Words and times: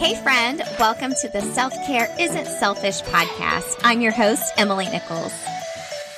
Hey, 0.00 0.14
friend, 0.14 0.62
welcome 0.78 1.12
to 1.20 1.28
the 1.28 1.42
Self 1.42 1.74
Care 1.84 2.08
Isn't 2.18 2.46
Selfish 2.46 3.02
podcast. 3.02 3.78
I'm 3.84 4.00
your 4.00 4.12
host, 4.12 4.50
Emily 4.56 4.88
Nichols. 4.88 5.34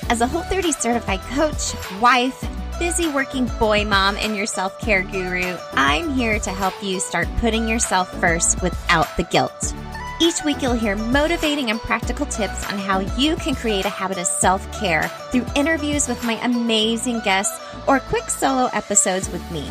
As 0.07 0.21
a 0.21 0.25
Whole 0.25 0.43
30 0.43 0.71
certified 0.71 1.19
coach, 1.19 1.73
wife, 1.99 2.47
busy 2.79 3.09
working 3.09 3.47
boy 3.59 3.83
mom, 3.83 4.15
and 4.15 4.37
your 4.37 4.45
self 4.45 4.79
care 4.79 5.03
guru, 5.03 5.57
I'm 5.73 6.13
here 6.13 6.39
to 6.39 6.49
help 6.49 6.81
you 6.81 7.01
start 7.01 7.27
putting 7.39 7.67
yourself 7.67 8.09
first 8.21 8.61
without 8.61 9.17
the 9.17 9.23
guilt. 9.23 9.73
Each 10.21 10.41
week, 10.45 10.61
you'll 10.61 10.79
hear 10.79 10.95
motivating 10.95 11.69
and 11.69 11.77
practical 11.81 12.25
tips 12.27 12.65
on 12.71 12.79
how 12.79 12.99
you 13.17 13.35
can 13.35 13.53
create 13.53 13.83
a 13.83 13.89
habit 13.89 14.17
of 14.17 14.27
self 14.27 14.65
care 14.79 15.09
through 15.29 15.45
interviews 15.57 16.07
with 16.07 16.23
my 16.23 16.35
amazing 16.45 17.19
guests 17.25 17.59
or 17.85 17.99
quick 17.99 18.29
solo 18.29 18.69
episodes 18.71 19.29
with 19.29 19.51
me. 19.51 19.69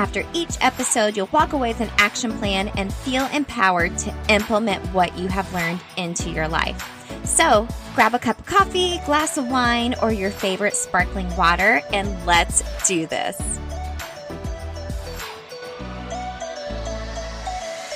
After 0.00 0.24
each 0.32 0.56
episode, 0.62 1.14
you'll 1.14 1.28
walk 1.30 1.52
away 1.52 1.72
with 1.72 1.82
an 1.82 1.90
action 1.98 2.32
plan 2.38 2.68
and 2.68 2.90
feel 2.90 3.26
empowered 3.34 3.98
to 3.98 4.14
implement 4.30 4.82
what 4.94 5.14
you 5.18 5.28
have 5.28 5.52
learned 5.52 5.78
into 5.98 6.30
your 6.30 6.48
life. 6.48 6.82
So, 7.24 7.68
grab 7.94 8.14
a 8.14 8.18
cup 8.18 8.38
of 8.38 8.46
coffee, 8.46 8.98
glass 9.04 9.36
of 9.36 9.46
wine, 9.48 9.94
or 10.00 10.10
your 10.10 10.30
favorite 10.30 10.74
sparkling 10.74 11.28
water, 11.36 11.82
and 11.92 12.08
let's 12.24 12.62
do 12.88 13.06
this. 13.08 13.36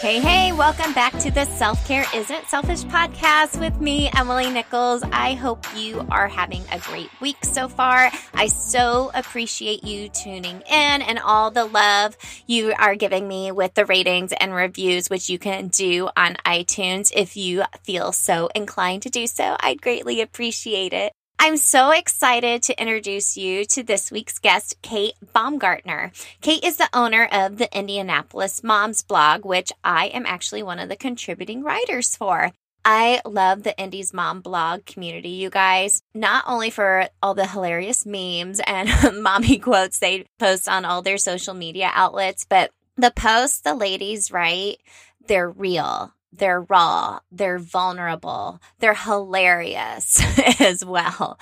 Hey, 0.04 0.20
hey, 0.20 0.52
welcome 0.52 0.92
back 0.92 1.18
to 1.20 1.30
the 1.30 1.46
Self 1.46 1.88
Care 1.88 2.04
Isn't 2.14 2.46
Selfish 2.46 2.82
podcast 2.82 3.58
with 3.58 3.80
me, 3.80 4.10
Emily 4.14 4.50
Nichols. 4.50 5.02
I 5.02 5.32
hope 5.32 5.64
you 5.74 6.06
are 6.10 6.28
having 6.28 6.62
a 6.70 6.78
great 6.78 7.08
week 7.22 7.42
so 7.42 7.68
far. 7.68 8.10
I 8.34 8.48
so 8.48 9.10
appreciate 9.14 9.82
you 9.82 10.10
tuning 10.10 10.60
in 10.60 11.00
and 11.00 11.18
all 11.18 11.50
the 11.50 11.64
love 11.64 12.18
you 12.46 12.74
are 12.78 12.96
giving 12.96 13.26
me 13.26 13.50
with 13.50 13.72
the 13.72 13.86
ratings 13.86 14.34
and 14.38 14.54
reviews, 14.54 15.08
which 15.08 15.30
you 15.30 15.38
can 15.38 15.68
do 15.68 16.10
on 16.14 16.36
iTunes 16.44 17.10
if 17.16 17.34
you 17.34 17.64
feel 17.82 18.12
so 18.12 18.50
inclined 18.54 19.04
to 19.04 19.08
do 19.08 19.26
so. 19.26 19.56
I'd 19.58 19.80
greatly 19.80 20.20
appreciate 20.20 20.92
it. 20.92 21.14
I'm 21.38 21.56
so 21.56 21.90
excited 21.90 22.62
to 22.62 22.80
introduce 22.80 23.36
you 23.36 23.64
to 23.66 23.82
this 23.82 24.10
week's 24.10 24.38
guest, 24.38 24.76
Kate 24.82 25.14
Baumgartner. 25.32 26.12
Kate 26.40 26.64
is 26.64 26.76
the 26.76 26.88
owner 26.94 27.28
of 27.30 27.58
the 27.58 27.76
Indianapolis 27.76 28.62
Moms 28.62 29.02
blog, 29.02 29.44
which 29.44 29.72
I 29.82 30.06
am 30.06 30.24
actually 30.26 30.62
one 30.62 30.78
of 30.78 30.88
the 30.88 30.96
contributing 30.96 31.62
writers 31.62 32.16
for. 32.16 32.52
I 32.84 33.20
love 33.24 33.62
the 33.62 33.76
Indy 33.78 34.04
Moms 34.12 34.42
blog 34.42 34.84
community, 34.84 35.30
you 35.30 35.50
guys, 35.50 36.02
not 36.14 36.44
only 36.46 36.70
for 36.70 37.08
all 37.22 37.34
the 37.34 37.46
hilarious 37.46 38.04
memes 38.06 38.60
and 38.66 38.88
mommy 39.22 39.58
quotes 39.58 39.98
they 39.98 40.26
post 40.38 40.68
on 40.68 40.84
all 40.84 41.02
their 41.02 41.18
social 41.18 41.54
media 41.54 41.90
outlets, 41.94 42.46
but 42.48 42.70
the 42.96 43.10
posts 43.10 43.60
the 43.60 43.74
ladies 43.74 44.30
write, 44.30 44.78
they're 45.26 45.50
real 45.50 46.12
they're 46.36 46.62
raw, 46.62 47.20
they're 47.30 47.58
vulnerable, 47.58 48.60
they're 48.78 48.94
hilarious 48.94 50.20
as 50.60 50.84
well. 50.84 51.38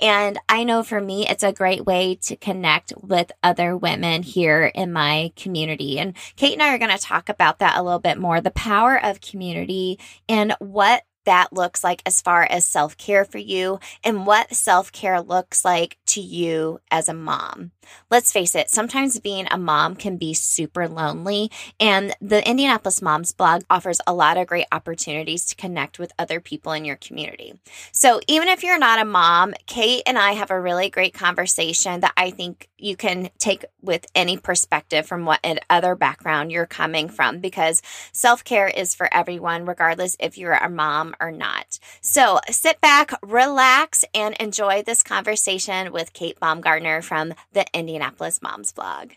And 0.00 0.38
I 0.48 0.64
know 0.64 0.82
for 0.82 1.00
me, 1.00 1.26
it's 1.26 1.42
a 1.42 1.52
great 1.52 1.84
way 1.84 2.16
to 2.22 2.36
connect 2.36 2.92
with 3.00 3.32
other 3.42 3.76
women 3.76 4.22
here 4.22 4.66
in 4.74 4.92
my 4.92 5.32
community. 5.36 5.98
And 5.98 6.14
Kate 6.36 6.52
and 6.52 6.62
I 6.62 6.74
are 6.74 6.78
going 6.78 6.96
to 6.96 6.98
talk 6.98 7.28
about 7.28 7.58
that 7.60 7.78
a 7.78 7.82
little 7.82 7.98
bit 7.98 8.18
more 8.18 8.40
the 8.40 8.50
power 8.50 9.02
of 9.02 9.20
community 9.20 9.98
and 10.28 10.54
what 10.58 11.02
that 11.24 11.52
looks 11.52 11.82
like 11.82 12.02
as 12.06 12.20
far 12.20 12.42
as 12.42 12.66
self 12.66 12.96
care 12.96 13.24
for 13.24 13.38
you 13.38 13.78
and 14.02 14.26
what 14.26 14.54
self 14.54 14.92
care 14.92 15.20
looks 15.20 15.64
like 15.64 15.98
to 16.14 16.20
you 16.20 16.80
as 16.90 17.08
a 17.08 17.14
mom. 17.14 17.72
Let's 18.10 18.32
face 18.32 18.54
it, 18.54 18.70
sometimes 18.70 19.18
being 19.20 19.46
a 19.50 19.58
mom 19.58 19.96
can 19.96 20.16
be 20.16 20.32
super 20.34 20.88
lonely, 20.88 21.50
and 21.78 22.14
the 22.20 22.46
Indianapolis 22.48 23.02
Moms 23.02 23.32
blog 23.32 23.62
offers 23.68 24.00
a 24.06 24.14
lot 24.14 24.36
of 24.36 24.46
great 24.46 24.66
opportunities 24.72 25.44
to 25.46 25.56
connect 25.56 25.98
with 25.98 26.12
other 26.18 26.40
people 26.40 26.72
in 26.72 26.84
your 26.84 26.96
community. 26.96 27.54
So, 27.92 28.20
even 28.28 28.48
if 28.48 28.62
you're 28.62 28.78
not 28.78 29.00
a 29.00 29.04
mom, 29.04 29.54
Kate 29.66 30.02
and 30.06 30.18
I 30.18 30.32
have 30.32 30.50
a 30.50 30.60
really 30.60 30.88
great 30.88 31.14
conversation 31.14 32.00
that 32.00 32.12
I 32.16 32.30
think 32.30 32.68
you 32.78 32.96
can 32.96 33.30
take 33.38 33.64
with 33.82 34.06
any 34.14 34.36
perspective 34.36 35.06
from 35.06 35.24
what 35.24 35.44
other 35.70 35.94
background 35.94 36.52
you're 36.52 36.66
coming 36.66 37.08
from 37.08 37.40
because 37.40 37.82
self 38.12 38.44
care 38.44 38.68
is 38.68 38.94
for 38.94 39.12
everyone, 39.12 39.66
regardless 39.66 40.16
if 40.20 40.38
you're 40.38 40.52
a 40.52 40.68
mom 40.68 41.14
or 41.20 41.30
not. 41.30 41.78
So, 42.00 42.40
sit 42.50 42.80
back, 42.80 43.12
relax, 43.22 44.04
and 44.14 44.34
enjoy 44.36 44.82
this 44.82 45.02
conversation 45.02 45.92
with 45.92 46.03
Kate 46.12 46.38
Baumgartner 46.38 47.02
from 47.02 47.34
the 47.52 47.64
Indianapolis 47.72 48.42
Moms 48.42 48.72
blog. 48.72 49.12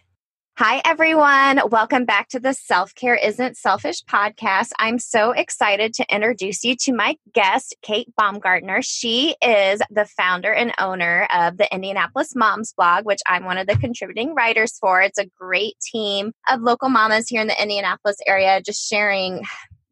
Hi, 0.60 0.82
everyone. 0.86 1.62
Welcome 1.70 2.06
back 2.06 2.30
to 2.30 2.40
the 2.40 2.52
Self 2.52 2.96
Care 2.96 3.14
Isn't 3.14 3.58
Selfish 3.58 4.04
podcast. 4.06 4.72
I'm 4.80 4.98
so 4.98 5.30
excited 5.30 5.94
to 5.94 6.06
introduce 6.10 6.64
you 6.64 6.76
to 6.78 6.94
my 6.94 7.16
guest, 7.32 7.76
Kate 7.84 8.12
Baumgartner. 8.18 8.82
She 8.82 9.36
is 9.40 9.84
the 9.92 10.06
founder 10.06 10.52
and 10.52 10.74
owner 10.80 11.28
of 11.32 11.58
the 11.58 11.72
Indianapolis 11.72 12.36
Moms 12.36 12.74
blog, 12.74 13.06
which 13.06 13.20
I'm 13.28 13.46
one 13.46 13.60
of 13.60 13.68
the 13.68 13.78
contributing 13.78 14.34
writers 14.34 14.80
for. 14.80 15.00
It's 15.00 15.20
a 15.20 15.30
great 15.40 15.76
team 15.80 16.32
of 16.50 16.62
local 16.62 16.90
mamas 16.90 17.28
here 17.28 17.42
in 17.42 17.48
the 17.48 17.62
Indianapolis 17.62 18.18
area, 18.26 18.60
just 18.60 18.90
sharing, 18.90 19.44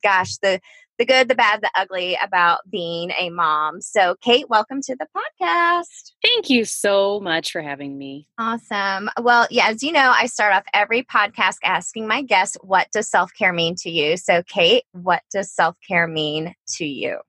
gosh, 0.01 0.37
the 0.37 0.59
the 0.97 1.05
good, 1.05 1.27
the 1.27 1.35
bad, 1.35 1.61
the 1.61 1.69
ugly 1.75 2.17
about 2.23 2.59
being 2.69 3.11
a 3.19 3.29
mom. 3.29 3.81
So, 3.81 4.15
Kate, 4.21 4.49
welcome 4.49 4.81
to 4.81 4.95
the 4.95 5.07
podcast. 5.15 6.13
Thank 6.23 6.49
you 6.49 6.65
so 6.65 7.19
much 7.19 7.51
for 7.51 7.61
having 7.61 7.97
me. 7.97 8.27
Awesome. 8.37 9.09
Well, 9.21 9.47
yeah, 9.51 9.69
as 9.69 9.83
you 9.83 9.91
know, 9.91 10.13
I 10.15 10.27
start 10.27 10.53
off 10.53 10.63
every 10.73 11.03
podcast 11.03 11.57
asking 11.63 12.07
my 12.07 12.21
guests, 12.21 12.57
what 12.61 12.87
does 12.91 13.09
self 13.09 13.31
care 13.33 13.53
mean 13.53 13.75
to 13.79 13.89
you? 13.89 14.17
So, 14.17 14.43
Kate, 14.43 14.83
what 14.93 15.21
does 15.31 15.51
self 15.51 15.75
care 15.87 16.07
mean 16.07 16.55
to 16.75 16.85
you? 16.85 17.19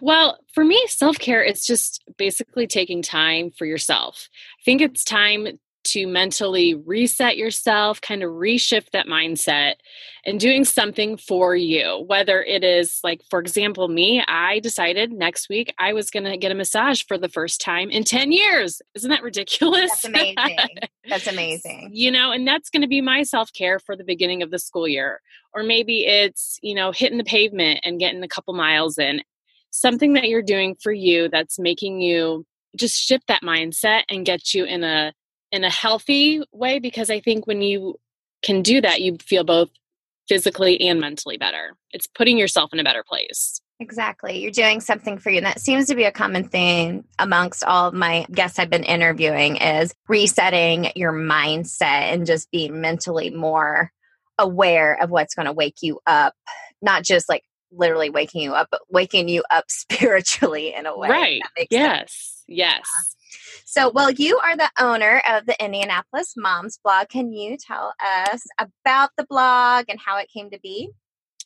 Well, 0.00 0.38
for 0.52 0.64
me, 0.64 0.84
self 0.88 1.18
care 1.18 1.42
is 1.42 1.64
just 1.64 2.02
basically 2.18 2.66
taking 2.66 3.02
time 3.02 3.50
for 3.50 3.64
yourself. 3.64 4.28
I 4.60 4.62
think 4.64 4.80
it's 4.80 5.04
time 5.04 5.46
to 5.92 6.06
mentally 6.06 6.74
reset 6.74 7.36
yourself, 7.36 8.00
kind 8.00 8.22
of 8.22 8.30
reshift 8.30 8.90
that 8.92 9.06
mindset 9.06 9.74
and 10.24 10.40
doing 10.40 10.64
something 10.64 11.16
for 11.16 11.54
you. 11.54 12.04
Whether 12.06 12.42
it 12.42 12.64
is 12.64 13.00
like, 13.04 13.22
for 13.28 13.40
example, 13.40 13.88
me, 13.88 14.22
I 14.26 14.60
decided 14.60 15.12
next 15.12 15.48
week 15.48 15.74
I 15.78 15.92
was 15.92 16.10
going 16.10 16.24
to 16.24 16.36
get 16.36 16.52
a 16.52 16.54
massage 16.54 17.02
for 17.02 17.18
the 17.18 17.28
first 17.28 17.60
time 17.60 17.90
in 17.90 18.04
10 18.04 18.32
years. 18.32 18.80
Isn't 18.94 19.10
that 19.10 19.22
ridiculous? 19.22 19.90
That's 19.90 20.04
amazing. 20.06 20.68
that's 21.08 21.26
amazing. 21.26 21.90
you 21.92 22.10
know, 22.10 22.32
and 22.32 22.46
that's 22.46 22.70
going 22.70 22.82
to 22.82 22.88
be 22.88 23.00
my 23.00 23.22
self 23.22 23.52
care 23.52 23.78
for 23.78 23.96
the 23.96 24.04
beginning 24.04 24.42
of 24.42 24.50
the 24.50 24.58
school 24.58 24.88
year. 24.88 25.20
Or 25.54 25.62
maybe 25.62 26.06
it's, 26.06 26.58
you 26.62 26.74
know, 26.74 26.92
hitting 26.92 27.18
the 27.18 27.24
pavement 27.24 27.80
and 27.84 28.00
getting 28.00 28.22
a 28.22 28.28
couple 28.28 28.54
miles 28.54 28.98
in. 28.98 29.22
Something 29.70 30.14
that 30.14 30.28
you're 30.28 30.42
doing 30.42 30.76
for 30.82 30.92
you 30.92 31.28
that's 31.28 31.58
making 31.58 32.00
you 32.00 32.46
just 32.76 32.98
shift 32.98 33.26
that 33.28 33.42
mindset 33.42 34.02
and 34.08 34.24
get 34.24 34.54
you 34.54 34.64
in 34.64 34.84
a 34.84 35.12
in 35.52 35.64
a 35.64 35.70
healthy 35.70 36.42
way 36.52 36.78
because 36.78 37.10
I 37.10 37.20
think 37.20 37.46
when 37.46 37.62
you 37.62 38.00
can 38.42 38.62
do 38.62 38.80
that, 38.80 39.00
you 39.00 39.18
feel 39.22 39.44
both 39.44 39.68
physically 40.28 40.80
and 40.80 41.00
mentally 41.00 41.36
better. 41.36 41.76
It's 41.90 42.06
putting 42.06 42.38
yourself 42.38 42.72
in 42.72 42.80
a 42.80 42.84
better 42.84 43.04
place. 43.06 43.60
Exactly. 43.80 44.38
You're 44.38 44.52
doing 44.52 44.80
something 44.80 45.18
for 45.18 45.30
you. 45.30 45.38
And 45.38 45.46
that 45.46 45.60
seems 45.60 45.86
to 45.86 45.94
be 45.94 46.04
a 46.04 46.12
common 46.12 46.48
thing 46.48 47.04
amongst 47.18 47.64
all 47.64 47.88
of 47.88 47.94
my 47.94 48.24
guests 48.30 48.58
I've 48.58 48.70
been 48.70 48.84
interviewing 48.84 49.56
is 49.56 49.92
resetting 50.08 50.92
your 50.94 51.12
mindset 51.12 52.12
and 52.12 52.24
just 52.24 52.50
being 52.50 52.80
mentally 52.80 53.30
more 53.30 53.90
aware 54.38 55.00
of 55.02 55.10
what's 55.10 55.34
going 55.34 55.46
to 55.46 55.52
wake 55.52 55.82
you 55.82 56.00
up, 56.06 56.34
not 56.80 57.02
just 57.02 57.28
like 57.28 57.42
literally 57.72 58.10
waking 58.10 58.42
you 58.42 58.52
up, 58.52 58.68
but 58.70 58.82
waking 58.88 59.28
you 59.28 59.42
up 59.50 59.64
spiritually 59.68 60.74
in 60.74 60.86
a 60.86 60.96
way. 60.96 61.08
Right. 61.08 61.42
Yes. 61.70 61.98
Sense. 61.98 62.44
Yes. 62.46 62.82
So, 63.64 63.90
well, 63.90 64.10
you 64.10 64.38
are 64.38 64.56
the 64.56 64.70
owner 64.78 65.22
of 65.28 65.46
the 65.46 65.62
Indianapolis 65.62 66.34
Moms 66.36 66.78
blog. 66.82 67.08
Can 67.08 67.32
you 67.32 67.56
tell 67.56 67.94
us 68.00 68.44
about 68.58 69.10
the 69.16 69.24
blog 69.24 69.86
and 69.88 69.98
how 69.98 70.18
it 70.18 70.28
came 70.32 70.50
to 70.50 70.58
be? 70.60 70.90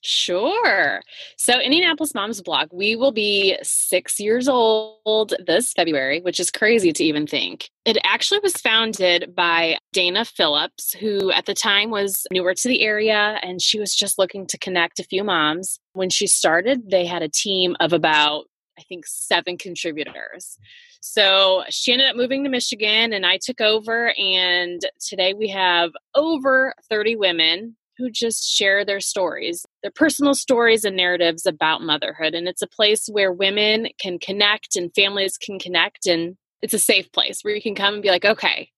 Sure. 0.03 1.03
So, 1.37 1.59
Indianapolis 1.59 2.15
Moms 2.15 2.41
blog, 2.41 2.69
we 2.73 2.95
will 2.95 3.11
be 3.11 3.59
six 3.63 4.21
years 4.21 4.47
old 4.47 5.35
this 5.45 5.73
February, 5.73 6.21
which 6.21 6.39
is 6.39 6.51
crazy 6.51 6.93
to 6.93 7.05
even 7.05 7.27
think. 7.27 7.71
It 7.85 7.99
actually 8.05 8.39
was 8.39 8.57
founded 8.57 9.35
by 9.35 9.79
Dana 9.93 10.25
Phillips, 10.25 10.95
who 10.95 11.33
at 11.33 11.47
the 11.47 11.55
time 11.55 11.91
was 11.91 12.25
newer 12.31 12.55
to 12.55 12.69
the 12.69 12.83
area 12.83 13.41
and 13.43 13.61
she 13.61 13.81
was 13.81 13.97
just 13.97 14.17
looking 14.17 14.47
to 14.47 14.59
connect 14.59 15.01
a 15.01 15.05
few 15.05 15.25
moms. 15.25 15.81
When 15.93 16.11
she 16.11 16.29
started, 16.29 16.89
they 16.91 17.07
had 17.07 17.23
a 17.23 17.29
team 17.29 17.75
of 17.81 17.93
about 17.93 18.45
I 18.79 18.83
think 18.83 19.07
seven 19.07 19.57
contributors. 19.57 20.59
So 21.01 21.65
she 21.71 21.93
ended 21.93 22.09
up 22.09 22.17
moving 22.17 22.45
to 22.45 22.51
Michigan 22.51 23.13
and 23.13 23.25
I 23.25 23.39
took 23.39 23.61
over. 23.61 24.13
And 24.19 24.81
today 25.01 25.35
we 25.35 25.49
have 25.49 25.93
over 26.15 26.75
30 26.89 27.17
women 27.17 27.77
who 27.97 28.11
just 28.11 28.47
share 28.47 28.85
their 28.85 29.01
stories, 29.01 29.65
their 29.83 29.91
personal 29.91 30.35
stories 30.35 30.85
and 30.85 30.97
narratives 30.97 31.47
about 31.47 31.81
motherhood. 31.81 32.35
And 32.35 32.47
it's 32.47 32.63
a 32.63 32.67
place 32.67 33.07
where 33.07 33.33
women 33.33 33.89
can 33.99 34.19
connect 34.19 34.77
and 34.77 34.95
families 34.95 35.39
can 35.39 35.59
connect. 35.59 36.07
And 36.07 36.37
it's 36.61 36.75
a 36.75 36.79
safe 36.79 37.11
place 37.13 37.41
where 37.43 37.55
you 37.55 37.63
can 37.63 37.75
come 37.75 37.95
and 37.95 38.03
be 38.03 38.11
like, 38.11 38.27
okay, 38.27 38.71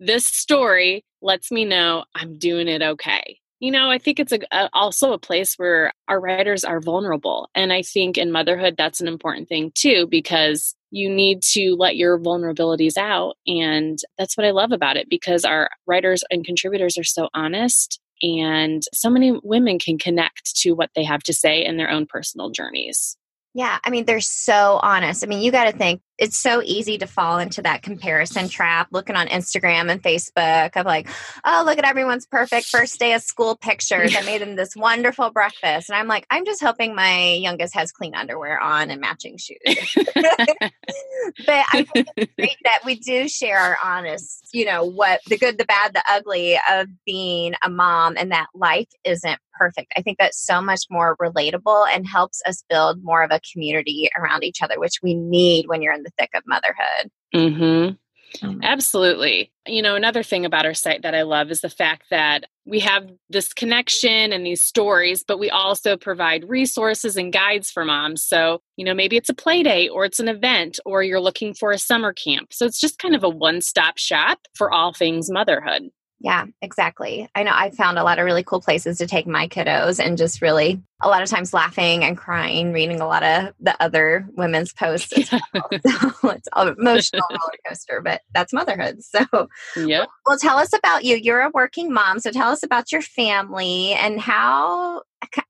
this 0.00 0.24
story 0.24 1.04
lets 1.22 1.52
me 1.52 1.64
know 1.64 2.04
I'm 2.14 2.38
doing 2.38 2.66
it 2.66 2.82
okay 2.82 3.38
you 3.60 3.70
know, 3.70 3.90
I 3.90 3.98
think 3.98 4.20
it's 4.20 4.32
a, 4.32 4.40
a, 4.52 4.68
also 4.72 5.12
a 5.12 5.18
place 5.18 5.54
where 5.56 5.92
our 6.08 6.20
writers 6.20 6.64
are 6.64 6.80
vulnerable. 6.80 7.48
And 7.54 7.72
I 7.72 7.82
think 7.82 8.18
in 8.18 8.32
motherhood, 8.32 8.74
that's 8.76 9.00
an 9.00 9.08
important 9.08 9.48
thing 9.48 9.72
too, 9.74 10.06
because 10.10 10.74
you 10.90 11.08
need 11.08 11.42
to 11.42 11.74
let 11.78 11.96
your 11.96 12.18
vulnerabilities 12.18 12.96
out. 12.96 13.36
And 13.46 13.98
that's 14.18 14.36
what 14.36 14.46
I 14.46 14.50
love 14.50 14.72
about 14.72 14.96
it 14.96 15.08
because 15.08 15.44
our 15.44 15.70
writers 15.86 16.22
and 16.30 16.44
contributors 16.44 16.98
are 16.98 17.04
so 17.04 17.28
honest. 17.34 18.00
And 18.22 18.82
so 18.92 19.10
many 19.10 19.38
women 19.42 19.78
can 19.78 19.98
connect 19.98 20.56
to 20.60 20.72
what 20.72 20.90
they 20.94 21.04
have 21.04 21.22
to 21.24 21.32
say 21.32 21.64
in 21.64 21.76
their 21.76 21.90
own 21.90 22.06
personal 22.06 22.50
journeys. 22.50 23.16
Yeah, 23.54 23.78
I 23.84 23.90
mean, 23.90 24.04
they're 24.04 24.20
so 24.20 24.80
honest. 24.82 25.22
I 25.22 25.28
mean, 25.28 25.40
you 25.40 25.52
got 25.52 25.70
to 25.70 25.72
think 25.72 26.00
it's 26.18 26.36
so 26.36 26.62
easy 26.62 26.98
to 26.98 27.06
fall 27.06 27.38
into 27.38 27.62
that 27.62 27.82
comparison 27.82 28.48
trap 28.48 28.88
looking 28.92 29.16
on 29.16 29.26
Instagram 29.26 29.90
and 29.90 30.02
Facebook 30.02 30.76
of 30.76 30.86
like, 30.86 31.08
oh, 31.44 31.64
look 31.66 31.78
at 31.78 31.84
everyone's 31.84 32.26
perfect 32.26 32.66
first 32.66 32.98
day 33.00 33.14
of 33.14 33.22
school 33.22 33.56
pictures. 33.56 34.14
I 34.16 34.22
made 34.22 34.40
them 34.40 34.54
this 34.54 34.76
wonderful 34.76 35.30
breakfast. 35.30 35.88
And 35.90 35.96
I'm 35.96 36.06
like, 36.06 36.26
I'm 36.30 36.44
just 36.44 36.62
hoping 36.62 36.94
my 36.94 37.32
youngest 37.32 37.74
has 37.74 37.90
clean 37.90 38.14
underwear 38.14 38.60
on 38.60 38.90
and 38.90 39.00
matching 39.00 39.38
shoes. 39.38 39.58
but 40.14 41.64
I 41.72 41.86
think 41.92 42.08
it's 42.16 42.32
great 42.38 42.56
that 42.64 42.80
we 42.84 42.96
do 42.96 43.28
share 43.28 43.58
our 43.58 43.76
honest, 43.82 44.50
you 44.52 44.66
know, 44.66 44.84
what 44.84 45.20
the 45.26 45.36
good, 45.36 45.58
the 45.58 45.64
bad, 45.64 45.94
the 45.94 46.04
ugly 46.08 46.58
of 46.70 46.86
being 47.04 47.54
a 47.64 47.70
mom 47.70 48.16
and 48.16 48.30
that 48.30 48.46
life 48.54 48.88
isn't 49.04 49.38
perfect. 49.58 49.92
I 49.96 50.02
think 50.02 50.18
that's 50.18 50.38
so 50.38 50.60
much 50.60 50.82
more 50.90 51.16
relatable 51.16 51.86
and 51.92 52.06
helps 52.06 52.42
us 52.46 52.64
build 52.68 53.02
more 53.02 53.22
of 53.22 53.30
a 53.30 53.40
community 53.52 54.10
around 54.16 54.44
each 54.44 54.62
other, 54.62 54.78
which 54.78 55.00
we 55.02 55.14
need 55.14 55.66
when 55.66 55.82
you're 55.82 55.92
in 55.92 56.03
the 56.04 56.12
thick 56.18 56.30
of 56.34 56.42
motherhood. 56.46 57.10
Mm-hmm. 57.34 57.94
Oh 58.42 58.58
Absolutely. 58.62 59.52
You 59.66 59.82
know, 59.82 59.94
another 59.94 60.22
thing 60.22 60.44
about 60.44 60.66
our 60.66 60.74
site 60.74 61.02
that 61.02 61.14
I 61.14 61.22
love 61.22 61.50
is 61.50 61.60
the 61.60 61.70
fact 61.70 62.04
that 62.10 62.44
we 62.66 62.80
have 62.80 63.08
this 63.30 63.52
connection 63.52 64.32
and 64.32 64.44
these 64.44 64.62
stories, 64.62 65.22
but 65.26 65.38
we 65.38 65.50
also 65.50 65.96
provide 65.96 66.48
resources 66.48 67.16
and 67.16 67.32
guides 67.32 67.70
for 67.70 67.84
moms. 67.84 68.24
So, 68.24 68.60
you 68.76 68.84
know, 68.84 68.94
maybe 68.94 69.16
it's 69.16 69.28
a 69.28 69.34
play 69.34 69.62
date 69.62 69.90
or 69.90 70.04
it's 70.04 70.18
an 70.18 70.28
event 70.28 70.80
or 70.84 71.02
you're 71.02 71.20
looking 71.20 71.54
for 71.54 71.70
a 71.70 71.78
summer 71.78 72.12
camp. 72.12 72.52
So 72.52 72.66
it's 72.66 72.80
just 72.80 72.98
kind 72.98 73.14
of 73.14 73.22
a 73.22 73.28
one 73.28 73.60
stop 73.60 73.98
shop 73.98 74.40
for 74.56 74.72
all 74.72 74.92
things 74.92 75.30
motherhood. 75.30 75.90
Yeah, 76.20 76.46
exactly. 76.62 77.28
I 77.34 77.42
know 77.42 77.52
I 77.52 77.70
found 77.70 77.98
a 77.98 78.04
lot 78.04 78.18
of 78.18 78.24
really 78.24 78.44
cool 78.44 78.60
places 78.60 78.98
to 78.98 79.06
take 79.06 79.26
my 79.26 79.46
kiddos 79.46 80.02
and 80.02 80.16
just 80.16 80.40
really 80.40 80.80
a 81.02 81.08
lot 81.08 81.22
of 81.22 81.28
times 81.28 81.52
laughing 81.52 82.02
and 82.02 82.16
crying, 82.16 82.72
reading 82.72 83.00
a 83.00 83.06
lot 83.06 83.22
of 83.22 83.52
the 83.60 83.76
other 83.82 84.26
women's 84.34 84.72
posts. 84.72 85.12
Well. 85.52 85.68
so 86.20 86.30
it's 86.30 86.48
an 86.54 86.74
emotional 86.78 87.22
roller 87.30 87.58
coaster, 87.66 88.00
but 88.00 88.22
that's 88.32 88.52
motherhood. 88.52 89.02
So, 89.02 89.48
yeah. 89.76 90.06
Well, 90.26 90.38
tell 90.38 90.56
us 90.56 90.72
about 90.72 91.04
you. 91.04 91.16
You're 91.16 91.42
a 91.42 91.50
working 91.52 91.92
mom, 91.92 92.18
so 92.20 92.30
tell 92.30 92.50
us 92.50 92.62
about 92.62 92.90
your 92.90 93.02
family 93.02 93.92
and 93.92 94.20
how 94.20 95.02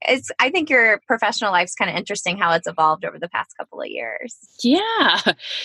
it's. 0.03 0.31
I 0.39 0.51
think 0.51 0.71
your 0.71 1.01
professional 1.07 1.53
life's 1.53 1.75
kind 1.75 1.91
of 1.91 1.97
interesting 1.97 2.37
how 2.37 2.53
it's 2.53 2.67
evolved 2.67 3.05
over 3.05 3.19
the 3.19 3.29
past 3.29 3.57
couple 3.57 3.81
of 3.81 3.89
years. 3.89 4.37
Yeah. 4.63 5.21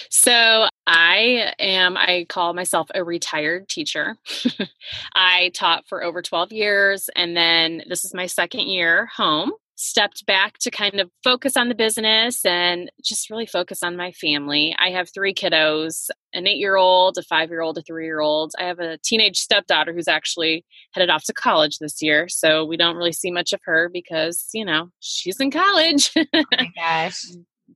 So 0.10 0.68
I 0.88 1.54
am. 1.60 1.98
I 1.98 2.26
call 2.30 2.54
myself 2.54 2.90
a 2.94 3.04
retired 3.04 3.70
teacher. 3.70 4.18
I 5.16 5.52
taught 5.54 5.88
for 5.88 6.04
over 6.04 6.22
12 6.22 6.52
years, 6.52 7.10
and 7.16 7.36
then 7.36 7.84
this 7.88 8.06
is 8.06 8.14
my 8.14 8.26
second 8.26 8.62
year 8.62 9.10
home 9.16 9.52
stepped 9.82 10.26
back 10.26 10.58
to 10.58 10.70
kind 10.70 11.00
of 11.00 11.10
focus 11.24 11.56
on 11.56 11.70
the 11.70 11.76
business 11.76 12.46
and 12.46 12.92
just 13.02 13.30
really 13.30 13.46
focus 13.46 13.82
on 13.82 13.96
my 13.96 14.12
family. 14.12 14.76
I 14.78 14.90
have 14.90 15.10
three 15.10 15.34
kiddos 15.34 16.10
an 16.34 16.48
eight 16.48 16.58
year 16.58 16.76
old, 16.76 17.18
a 17.18 17.24
five 17.24 17.50
year 17.50 17.62
old, 17.62 17.78
a 17.78 17.82
three 17.82 18.06
year 18.06 18.20
old. 18.20 18.54
I 18.60 18.64
have 18.64 18.80
a 18.80 18.98
teenage 19.00 19.38
stepdaughter 19.38 19.94
who's 19.94 20.08
actually 20.08 20.66
headed 20.94 21.10
off 21.10 21.24
to 21.26 21.34
college 21.34 21.80
this 21.80 22.02
year. 22.02 22.28
So 22.30 22.66
we 22.66 22.78
don't 22.78 22.96
really 22.96 23.14
see 23.14 23.32
much 23.32 23.54
of 23.54 23.62
her 23.64 23.90
because, 23.92 24.50
you 24.54 24.66
know, 24.66 24.90
she's 25.00 25.40
in 25.40 25.52
college. 25.52 26.12
oh 26.16 26.44
my 26.52 26.70
gosh. 26.76 27.26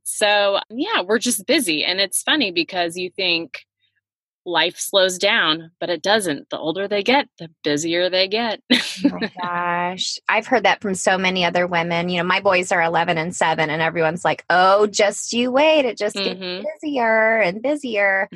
So, 0.04 0.60
yeah, 0.70 1.02
we're 1.02 1.20
just 1.20 1.46
busy. 1.46 1.84
And 1.84 2.00
it's 2.00 2.24
funny 2.24 2.52
because 2.52 2.98
you 2.98 3.10
think, 3.10 3.62
life 4.46 4.78
slows 4.78 5.18
down, 5.18 5.72
but 5.80 5.90
it 5.90 6.02
doesn't. 6.02 6.50
The 6.50 6.58
older 6.58 6.88
they 6.88 7.04
get, 7.04 7.28
the 7.40 7.50
busier 7.64 8.10
they 8.10 8.28
get. 8.28 8.62
oh 8.72 8.80
my 9.04 9.32
gosh. 9.42 10.20
I've 10.28 10.48
heard 10.48 10.64
that 10.64 10.82
from 10.82 10.96
so 10.96 11.18
many 11.18 11.46
other 11.46 11.68
women. 11.68 12.10
You 12.10 12.18
know, 12.18 12.28
my 12.28 12.40
boys 12.40 12.72
are 12.72 12.82
11 12.82 13.18
and 13.18 13.36
7, 13.36 13.70
and 13.70 13.82
everyone's 13.82 14.26
like, 14.26 14.44
oh, 14.50 14.88
just 14.88 15.34
you 15.34 15.52
wait. 15.52 15.86
It 15.86 15.98
just 15.98 16.16
mm-hmm. 16.16 16.62
gets 16.64 16.66
busier 16.82 17.40
and 17.40 17.62
busier. 17.62 18.30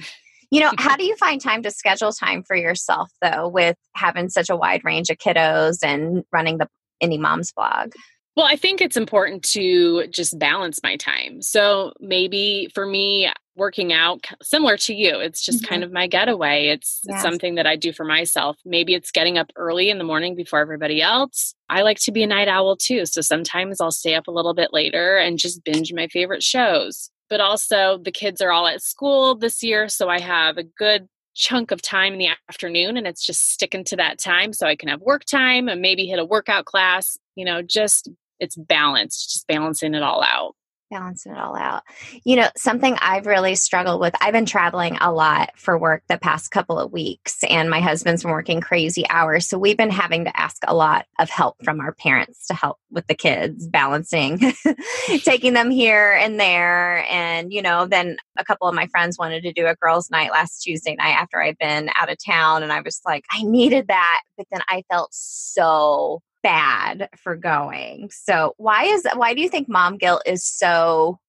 You 0.49 0.61
know, 0.61 0.71
how 0.77 0.95
do 0.95 1.03
you 1.03 1.15
find 1.17 1.41
time 1.41 1.63
to 1.63 1.71
schedule 1.71 2.13
time 2.13 2.43
for 2.43 2.55
yourself, 2.55 3.11
though, 3.21 3.47
with 3.47 3.75
having 3.93 4.29
such 4.29 4.49
a 4.49 4.55
wide 4.55 4.85
range 4.85 5.09
of 5.09 5.17
kiddos 5.17 5.79
and 5.83 6.23
running 6.31 6.57
the 6.57 6.69
Indy 7.01 7.17
Moms 7.17 7.51
blog? 7.51 7.93
Well, 8.37 8.45
I 8.45 8.55
think 8.55 8.81
it's 8.81 8.95
important 8.97 9.43
to 9.53 10.07
just 10.07 10.37
balance 10.37 10.79
my 10.83 10.95
time. 10.95 11.41
So 11.41 11.93
maybe 11.99 12.69
for 12.73 12.85
me, 12.85 13.31
working 13.57 13.91
out, 13.91 14.25
similar 14.41 14.77
to 14.77 14.93
you, 14.93 15.19
it's 15.19 15.43
just 15.43 15.63
mm-hmm. 15.63 15.69
kind 15.69 15.83
of 15.83 15.91
my 15.91 16.07
getaway. 16.07 16.67
It's, 16.67 17.01
yes. 17.03 17.21
something 17.21 17.55
that 17.55 17.67
I 17.67 17.75
do 17.75 17.91
for 17.91 18.05
myself. 18.05 18.57
Maybe 18.65 18.93
it's 18.93 19.11
getting 19.11 19.37
up 19.37 19.51
early 19.55 19.89
in 19.89 19.97
the 19.97 20.03
morning 20.03 20.35
before 20.35 20.59
everybody 20.59 21.01
else. 21.01 21.53
I 21.69 21.81
like 21.81 21.99
to 22.01 22.11
be 22.11 22.23
a 22.23 22.27
night 22.27 22.47
owl 22.47 22.77
too. 22.77 23.05
So 23.05 23.21
sometimes 23.21 23.81
I'll 23.81 23.91
stay 23.91 24.15
up 24.15 24.27
a 24.27 24.31
little 24.31 24.53
bit 24.53 24.69
later 24.71 25.17
and 25.17 25.39
just 25.39 25.63
binge 25.63 25.91
my 25.93 26.07
favorite 26.07 26.43
shows. 26.43 27.09
But 27.29 27.41
also, 27.41 27.99
the 28.01 28.11
kids 28.11 28.39
are 28.41 28.51
all 28.51 28.67
at 28.67 28.81
school 28.81 29.35
this 29.35 29.61
year. 29.61 29.89
So 29.89 30.07
I 30.07 30.19
have 30.19 30.57
a 30.57 30.63
good 30.63 31.07
chunk 31.35 31.71
of 31.71 31.81
time 31.81 32.13
in 32.13 32.19
the 32.19 32.29
afternoon 32.49 32.97
and 32.97 33.05
it's 33.05 33.25
just 33.25 33.51
sticking 33.51 33.83
to 33.83 33.95
that 33.95 34.17
time 34.17 34.53
so 34.53 34.65
I 34.65 34.75
can 34.75 34.89
have 34.89 35.01
work 35.01 35.23
time 35.25 35.69
and 35.69 35.81
maybe 35.81 36.07
hit 36.07 36.19
a 36.19 36.25
workout 36.25 36.65
class, 36.65 37.17
you 37.35 37.45
know, 37.45 37.61
just 37.61 38.09
it's 38.39 38.55
balanced, 38.55 39.31
just 39.31 39.47
balancing 39.47 39.93
it 39.93 40.03
all 40.03 40.23
out 40.23 40.55
balancing 40.89 41.31
it 41.31 41.37
all 41.37 41.55
out. 41.55 41.83
You 42.23 42.37
know, 42.37 42.47
something 42.55 42.95
I've 42.99 43.25
really 43.25 43.55
struggled 43.55 44.01
with, 44.01 44.13
I've 44.21 44.33
been 44.33 44.45
traveling 44.45 44.97
a 44.99 45.11
lot 45.11 45.51
for 45.55 45.77
work 45.77 46.03
the 46.07 46.17
past 46.17 46.51
couple 46.51 46.79
of 46.79 46.91
weeks, 46.91 47.43
and 47.49 47.69
my 47.69 47.79
husband's 47.79 48.23
been 48.23 48.31
working 48.31 48.61
crazy 48.61 49.07
hours. 49.09 49.47
So 49.47 49.57
we've 49.57 49.77
been 49.77 49.89
having 49.89 50.25
to 50.25 50.39
ask 50.39 50.57
a 50.67 50.75
lot 50.75 51.05
of 51.19 51.29
help 51.29 51.63
from 51.63 51.79
our 51.79 51.93
parents 51.93 52.47
to 52.47 52.53
help 52.53 52.77
with 52.91 53.07
the 53.07 53.15
kids, 53.15 53.67
balancing, 53.67 54.53
taking 55.23 55.53
them 55.53 55.71
here 55.71 56.13
and 56.13 56.39
there. 56.39 57.05
And, 57.09 57.51
you 57.51 57.61
know, 57.61 57.85
then 57.85 58.17
a 58.37 58.45
couple 58.45 58.67
of 58.67 58.75
my 58.75 58.87
friends 58.87 59.17
wanted 59.17 59.43
to 59.43 59.53
do 59.53 59.67
a 59.67 59.75
girls' 59.75 60.09
night 60.09 60.31
last 60.31 60.59
Tuesday 60.59 60.95
night 60.95 61.15
after 61.17 61.41
I'd 61.41 61.57
been 61.57 61.89
out 61.95 62.09
of 62.09 62.17
town. 62.23 62.63
And 62.63 62.71
I 62.71 62.81
was 62.81 63.01
like, 63.05 63.25
I 63.31 63.43
needed 63.43 63.87
that. 63.87 64.21
But 64.37 64.47
then 64.51 64.61
I 64.67 64.83
felt 64.89 65.13
so 65.13 66.21
bad 66.47 67.09
for 67.17 67.35
going. 67.35 68.09
So 68.09 68.53
why 68.55 68.85
is 68.85 69.05
why 69.15 69.33
do 69.33 69.41
you 69.41 69.49
think 69.49 69.67
mom 69.67 69.97
guilt 69.97 70.21
is 70.25 70.45
so 70.45 71.19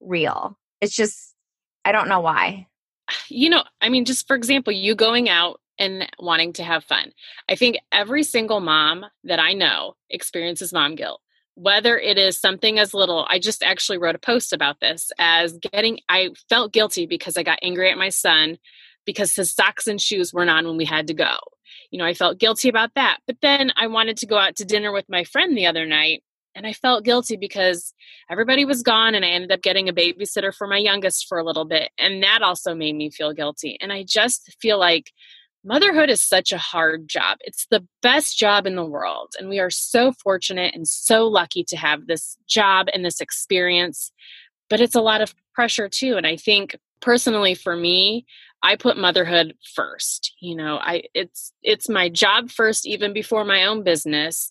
real? 0.00 0.58
It's 0.82 0.94
just 0.94 1.34
I 1.86 1.92
don't 1.92 2.08
know 2.08 2.20
why. 2.20 2.66
You 3.30 3.48
know, 3.48 3.64
I 3.80 3.88
mean 3.88 4.04
just 4.04 4.26
for 4.26 4.36
example, 4.36 4.70
you 4.70 4.94
going 4.94 5.30
out 5.30 5.60
and 5.78 6.06
wanting 6.18 6.52
to 6.54 6.62
have 6.62 6.84
fun. 6.84 7.12
I 7.48 7.54
think 7.54 7.78
every 7.90 8.22
single 8.22 8.60
mom 8.60 9.06
that 9.24 9.40
I 9.40 9.54
know 9.54 9.94
experiences 10.10 10.74
mom 10.74 10.94
guilt. 10.94 11.22
Whether 11.54 11.98
it 11.98 12.18
is 12.18 12.38
something 12.38 12.78
as 12.78 12.92
little, 12.92 13.26
I 13.30 13.38
just 13.38 13.62
actually 13.62 13.96
wrote 13.96 14.14
a 14.14 14.18
post 14.18 14.52
about 14.52 14.80
this 14.80 15.10
as 15.18 15.56
getting, 15.72 16.00
I 16.08 16.30
felt 16.48 16.72
guilty 16.72 17.06
because 17.06 17.36
I 17.36 17.44
got 17.44 17.60
angry 17.62 17.90
at 17.90 17.96
my 17.96 18.08
son 18.08 18.58
because 19.06 19.36
his 19.36 19.52
socks 19.52 19.86
and 19.86 20.00
shoes 20.00 20.34
weren't 20.34 20.50
on 20.50 20.66
when 20.66 20.76
we 20.76 20.84
had 20.84 21.06
to 21.06 21.14
go 21.14 21.38
you 21.90 21.98
know, 21.98 22.04
I 22.04 22.14
felt 22.14 22.38
guilty 22.38 22.68
about 22.68 22.90
that. 22.94 23.18
But 23.26 23.36
then 23.42 23.72
I 23.76 23.86
wanted 23.86 24.16
to 24.18 24.26
go 24.26 24.38
out 24.38 24.56
to 24.56 24.64
dinner 24.64 24.92
with 24.92 25.08
my 25.08 25.24
friend 25.24 25.56
the 25.56 25.66
other 25.66 25.86
night 25.86 26.22
and 26.54 26.66
I 26.66 26.72
felt 26.72 27.04
guilty 27.04 27.36
because 27.36 27.92
everybody 28.30 28.64
was 28.64 28.82
gone 28.82 29.14
and 29.14 29.24
I 29.24 29.28
ended 29.28 29.50
up 29.50 29.62
getting 29.62 29.88
a 29.88 29.92
babysitter 29.92 30.54
for 30.54 30.66
my 30.66 30.78
youngest 30.78 31.26
for 31.28 31.38
a 31.38 31.44
little 31.44 31.64
bit. 31.64 31.90
And 31.98 32.22
that 32.22 32.42
also 32.42 32.74
made 32.74 32.94
me 32.94 33.10
feel 33.10 33.32
guilty. 33.32 33.76
And 33.80 33.92
I 33.92 34.04
just 34.04 34.56
feel 34.60 34.78
like 34.78 35.10
motherhood 35.64 36.10
is 36.10 36.22
such 36.22 36.52
a 36.52 36.58
hard 36.58 37.08
job. 37.08 37.38
It's 37.40 37.66
the 37.70 37.86
best 38.02 38.38
job 38.38 38.66
in 38.66 38.76
the 38.76 38.84
world. 38.84 39.32
And 39.38 39.48
we 39.48 39.58
are 39.58 39.70
so 39.70 40.12
fortunate 40.22 40.74
and 40.74 40.86
so 40.86 41.26
lucky 41.26 41.64
to 41.64 41.76
have 41.76 42.06
this 42.06 42.36
job 42.46 42.86
and 42.92 43.04
this 43.04 43.20
experience. 43.20 44.12
But 44.70 44.80
it's 44.80 44.94
a 44.94 45.00
lot 45.00 45.20
of 45.20 45.34
pressure 45.54 45.88
too. 45.88 46.16
And 46.16 46.26
I 46.26 46.36
think 46.36 46.76
personally 47.00 47.54
for 47.54 47.76
me, 47.76 48.26
I 48.64 48.76
put 48.76 48.96
motherhood 48.96 49.54
first. 49.74 50.34
You 50.40 50.56
know, 50.56 50.78
I 50.78 51.04
it's 51.14 51.52
it's 51.62 51.88
my 51.88 52.08
job 52.08 52.50
first 52.50 52.86
even 52.86 53.12
before 53.12 53.44
my 53.44 53.66
own 53.66 53.84
business. 53.84 54.50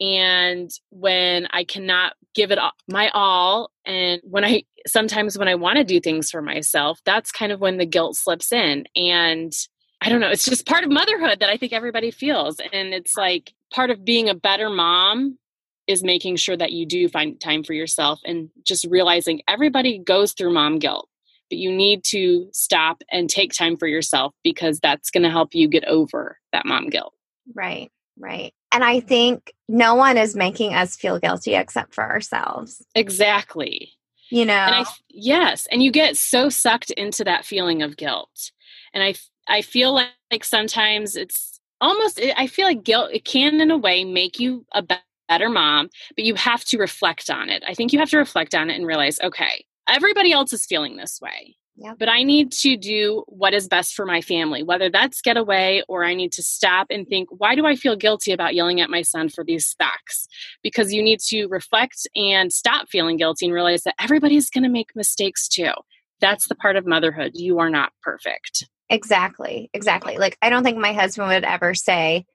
And 0.00 0.68
when 0.90 1.46
I 1.52 1.62
cannot 1.62 2.14
give 2.34 2.50
it 2.50 2.58
all, 2.58 2.72
my 2.88 3.10
all 3.14 3.70
and 3.86 4.20
when 4.24 4.44
I 4.44 4.64
sometimes 4.86 5.38
when 5.38 5.46
I 5.46 5.54
want 5.54 5.76
to 5.76 5.84
do 5.84 6.00
things 6.00 6.28
for 6.28 6.42
myself, 6.42 6.98
that's 7.06 7.30
kind 7.30 7.52
of 7.52 7.60
when 7.60 7.78
the 7.78 7.86
guilt 7.86 8.16
slips 8.16 8.52
in 8.52 8.84
and 8.96 9.52
I 10.00 10.08
don't 10.08 10.20
know, 10.20 10.30
it's 10.30 10.44
just 10.44 10.66
part 10.66 10.82
of 10.82 10.90
motherhood 10.90 11.38
that 11.38 11.48
I 11.48 11.56
think 11.56 11.72
everybody 11.72 12.10
feels 12.10 12.58
and 12.58 12.92
it's 12.92 13.16
like 13.16 13.54
part 13.72 13.90
of 13.90 14.04
being 14.04 14.28
a 14.28 14.34
better 14.34 14.68
mom 14.70 15.38
is 15.86 16.02
making 16.02 16.34
sure 16.34 16.56
that 16.56 16.72
you 16.72 16.84
do 16.84 17.08
find 17.08 17.40
time 17.40 17.62
for 17.62 17.74
yourself 17.74 18.18
and 18.24 18.50
just 18.64 18.84
realizing 18.90 19.42
everybody 19.46 19.98
goes 19.98 20.32
through 20.32 20.52
mom 20.52 20.80
guilt 20.80 21.08
but 21.52 21.58
you 21.58 21.70
need 21.70 22.02
to 22.02 22.48
stop 22.50 23.02
and 23.10 23.28
take 23.28 23.52
time 23.52 23.76
for 23.76 23.86
yourself 23.86 24.32
because 24.42 24.80
that's 24.80 25.10
going 25.10 25.22
to 25.22 25.28
help 25.28 25.54
you 25.54 25.68
get 25.68 25.84
over 25.84 26.38
that 26.50 26.64
mom 26.64 26.88
guilt. 26.88 27.12
Right. 27.54 27.92
Right. 28.18 28.54
And 28.72 28.82
I 28.82 29.00
think 29.00 29.52
no 29.68 29.94
one 29.94 30.16
is 30.16 30.34
making 30.34 30.72
us 30.72 30.96
feel 30.96 31.18
guilty 31.18 31.54
except 31.54 31.94
for 31.94 32.04
ourselves. 32.04 32.82
Exactly. 32.94 33.90
You 34.30 34.46
know. 34.46 34.54
And 34.54 34.74
I 34.74 34.84
yes, 35.10 35.68
and 35.70 35.82
you 35.82 35.90
get 35.92 36.16
so 36.16 36.48
sucked 36.48 36.90
into 36.92 37.22
that 37.24 37.44
feeling 37.44 37.82
of 37.82 37.98
guilt. 37.98 38.50
And 38.94 39.04
I 39.04 39.12
I 39.46 39.60
feel 39.60 39.92
like, 39.92 40.08
like 40.30 40.44
sometimes 40.44 41.16
it's 41.16 41.60
almost 41.82 42.18
I 42.34 42.46
feel 42.46 42.66
like 42.66 42.82
guilt 42.82 43.10
it 43.12 43.26
can 43.26 43.60
in 43.60 43.70
a 43.70 43.76
way 43.76 44.04
make 44.04 44.40
you 44.40 44.64
a 44.72 44.82
better 45.28 45.50
mom, 45.50 45.90
but 46.16 46.24
you 46.24 46.34
have 46.36 46.64
to 46.64 46.78
reflect 46.78 47.28
on 47.28 47.50
it. 47.50 47.62
I 47.68 47.74
think 47.74 47.92
you 47.92 47.98
have 47.98 48.10
to 48.10 48.16
reflect 48.16 48.54
on 48.54 48.70
it 48.70 48.76
and 48.76 48.86
realize, 48.86 49.20
okay, 49.22 49.66
everybody 49.88 50.32
else 50.32 50.52
is 50.52 50.66
feeling 50.66 50.96
this 50.96 51.20
way. 51.20 51.56
Yep. 51.76 51.96
But 51.98 52.08
I 52.08 52.22
need 52.22 52.52
to 52.52 52.76
do 52.76 53.24
what 53.28 53.54
is 53.54 53.66
best 53.66 53.94
for 53.94 54.04
my 54.04 54.20
family, 54.20 54.62
whether 54.62 54.90
that's 54.90 55.22
get 55.22 55.36
away 55.38 55.82
or 55.88 56.04
I 56.04 56.14
need 56.14 56.32
to 56.32 56.42
stop 56.42 56.88
and 56.90 57.08
think, 57.08 57.28
why 57.30 57.54
do 57.54 57.64
I 57.64 57.76
feel 57.76 57.96
guilty 57.96 58.32
about 58.32 58.54
yelling 58.54 58.80
at 58.80 58.90
my 58.90 59.02
son 59.02 59.30
for 59.30 59.42
these 59.42 59.74
facts? 59.78 60.28
Because 60.62 60.92
you 60.92 61.02
need 61.02 61.20
to 61.28 61.46
reflect 61.46 62.06
and 62.14 62.52
stop 62.52 62.88
feeling 62.88 63.16
guilty 63.16 63.46
and 63.46 63.54
realize 63.54 63.84
that 63.84 63.94
everybody's 63.98 64.50
going 64.50 64.64
to 64.64 64.70
make 64.70 64.94
mistakes 64.94 65.48
too. 65.48 65.72
That's 66.20 66.46
the 66.46 66.54
part 66.54 66.76
of 66.76 66.86
motherhood. 66.86 67.32
You 67.34 67.58
are 67.58 67.70
not 67.70 67.92
perfect. 68.02 68.68
Exactly. 68.90 69.70
Exactly. 69.72 70.18
Like, 70.18 70.36
I 70.42 70.50
don't 70.50 70.62
think 70.62 70.76
my 70.76 70.92
husband 70.92 71.28
would 71.28 71.44
ever 71.44 71.74
say, 71.74 72.26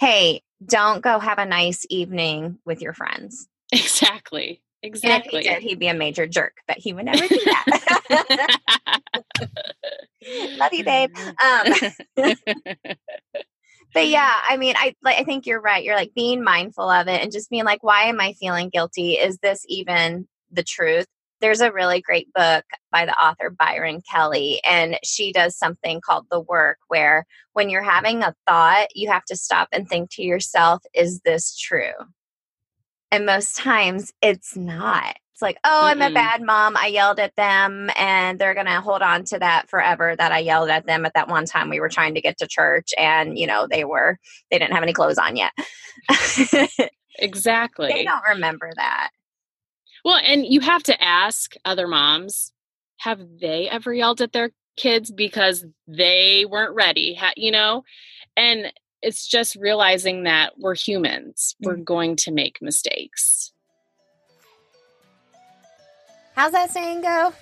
hey, 0.00 0.42
don't 0.64 1.02
go 1.02 1.18
have 1.18 1.38
a 1.38 1.44
nice 1.44 1.84
evening 1.90 2.58
with 2.64 2.80
your 2.80 2.94
friends. 2.94 3.48
Exactly. 3.70 4.62
Exactly. 4.82 5.38
And 5.38 5.46
if 5.46 5.46
he 5.46 5.54
did, 5.54 5.62
he'd 5.62 5.78
be 5.78 5.88
a 5.88 5.94
major 5.94 6.26
jerk, 6.26 6.58
but 6.66 6.78
he 6.78 6.92
would 6.92 7.04
never 7.04 7.26
do 7.26 7.40
that. 7.44 8.58
Love 10.58 10.72
you, 10.72 10.84
babe. 10.84 11.10
Um, 11.16 11.72
but 13.94 14.08
yeah, 14.08 14.32
I 14.48 14.56
mean, 14.56 14.74
I 14.76 14.94
like, 15.02 15.18
I 15.18 15.24
think 15.24 15.46
you're 15.46 15.60
right. 15.60 15.82
You're 15.82 15.96
like 15.96 16.14
being 16.14 16.44
mindful 16.44 16.88
of 16.88 17.08
it 17.08 17.22
and 17.22 17.32
just 17.32 17.50
being 17.50 17.64
like, 17.64 17.82
why 17.82 18.04
am 18.04 18.20
I 18.20 18.34
feeling 18.34 18.68
guilty? 18.68 19.12
Is 19.12 19.38
this 19.38 19.64
even 19.68 20.28
the 20.50 20.62
truth? 20.62 21.06
There's 21.40 21.60
a 21.60 21.72
really 21.72 22.00
great 22.00 22.32
book 22.32 22.64
by 22.90 23.06
the 23.06 23.12
author 23.12 23.50
Byron 23.50 24.02
Katie, 24.12 24.60
and 24.68 24.98
she 25.04 25.32
does 25.32 25.56
something 25.56 26.00
called 26.00 26.26
the 26.30 26.40
work 26.40 26.78
where 26.88 27.26
when 27.52 27.70
you're 27.70 27.82
having 27.82 28.22
a 28.22 28.34
thought, 28.46 28.88
you 28.94 29.08
have 29.08 29.24
to 29.26 29.36
stop 29.36 29.68
and 29.70 29.88
think 29.88 30.10
to 30.12 30.22
yourself, 30.22 30.82
is 30.94 31.20
this 31.20 31.56
true? 31.56 31.92
And 33.10 33.26
most 33.26 33.56
times 33.56 34.12
it's 34.20 34.56
not. 34.56 35.16
It's 35.32 35.42
like, 35.42 35.58
oh, 35.62 35.84
I'm 35.84 36.02
a 36.02 36.10
bad 36.10 36.42
mom. 36.42 36.76
I 36.76 36.88
yelled 36.88 37.20
at 37.20 37.36
them, 37.36 37.90
and 37.96 38.40
they're 38.40 38.54
going 38.54 38.66
to 38.66 38.80
hold 38.80 39.02
on 39.02 39.22
to 39.26 39.38
that 39.38 39.70
forever 39.70 40.16
that 40.16 40.32
I 40.32 40.40
yelled 40.40 40.68
at 40.68 40.84
them 40.84 41.06
at 41.06 41.14
that 41.14 41.28
one 41.28 41.46
time 41.46 41.68
we 41.68 41.78
were 41.78 41.88
trying 41.88 42.16
to 42.16 42.20
get 42.20 42.38
to 42.38 42.48
church, 42.48 42.92
and, 42.98 43.38
you 43.38 43.46
know, 43.46 43.68
they 43.70 43.84
were, 43.84 44.18
they 44.50 44.58
didn't 44.58 44.72
have 44.72 44.82
any 44.82 44.92
clothes 44.92 45.16
on 45.16 45.36
yet. 45.36 45.52
exactly. 47.20 47.86
They 47.86 48.04
don't 48.04 48.24
remember 48.28 48.72
that. 48.74 49.10
Well, 50.04 50.20
and 50.24 50.44
you 50.44 50.58
have 50.58 50.82
to 50.84 51.00
ask 51.00 51.54
other 51.64 51.86
moms 51.86 52.52
have 52.98 53.20
they 53.40 53.68
ever 53.68 53.94
yelled 53.94 54.20
at 54.20 54.32
their 54.32 54.50
kids 54.76 55.12
because 55.12 55.64
they 55.86 56.46
weren't 56.46 56.74
ready? 56.74 57.16
You 57.36 57.52
know? 57.52 57.84
And 58.36 58.72
it's 59.02 59.26
just 59.26 59.56
realizing 59.56 60.24
that 60.24 60.58
we're 60.58 60.74
humans, 60.74 61.56
we're 61.60 61.76
mm. 61.76 61.84
going 61.84 62.16
to 62.16 62.32
make 62.32 62.60
mistakes. 62.60 63.52
How's 66.34 66.52
that 66.52 66.70
saying 66.70 67.02
go? 67.02 67.32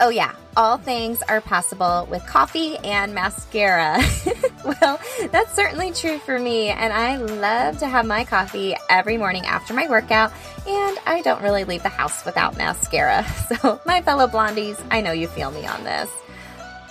Oh, 0.00 0.08
yeah, 0.08 0.34
all 0.56 0.76
things 0.76 1.22
are 1.22 1.40
possible 1.40 2.08
with 2.10 2.26
coffee 2.26 2.76
and 2.78 3.14
mascara. 3.14 4.02
well, 4.64 5.00
that's 5.30 5.54
certainly 5.54 5.92
true 5.92 6.18
for 6.18 6.38
me, 6.38 6.68
and 6.68 6.92
I 6.92 7.16
love 7.16 7.78
to 7.78 7.86
have 7.86 8.04
my 8.04 8.24
coffee 8.24 8.74
every 8.90 9.16
morning 9.16 9.46
after 9.46 9.72
my 9.72 9.88
workout, 9.88 10.32
and 10.66 10.98
I 11.06 11.22
don't 11.22 11.42
really 11.42 11.64
leave 11.64 11.84
the 11.84 11.90
house 11.90 12.24
without 12.24 12.56
mascara. 12.56 13.24
So, 13.44 13.80
my 13.86 14.02
fellow 14.02 14.26
blondies, 14.26 14.82
I 14.90 15.00
know 15.00 15.12
you 15.12 15.28
feel 15.28 15.50
me 15.50 15.66
on 15.66 15.84
this. 15.84 16.10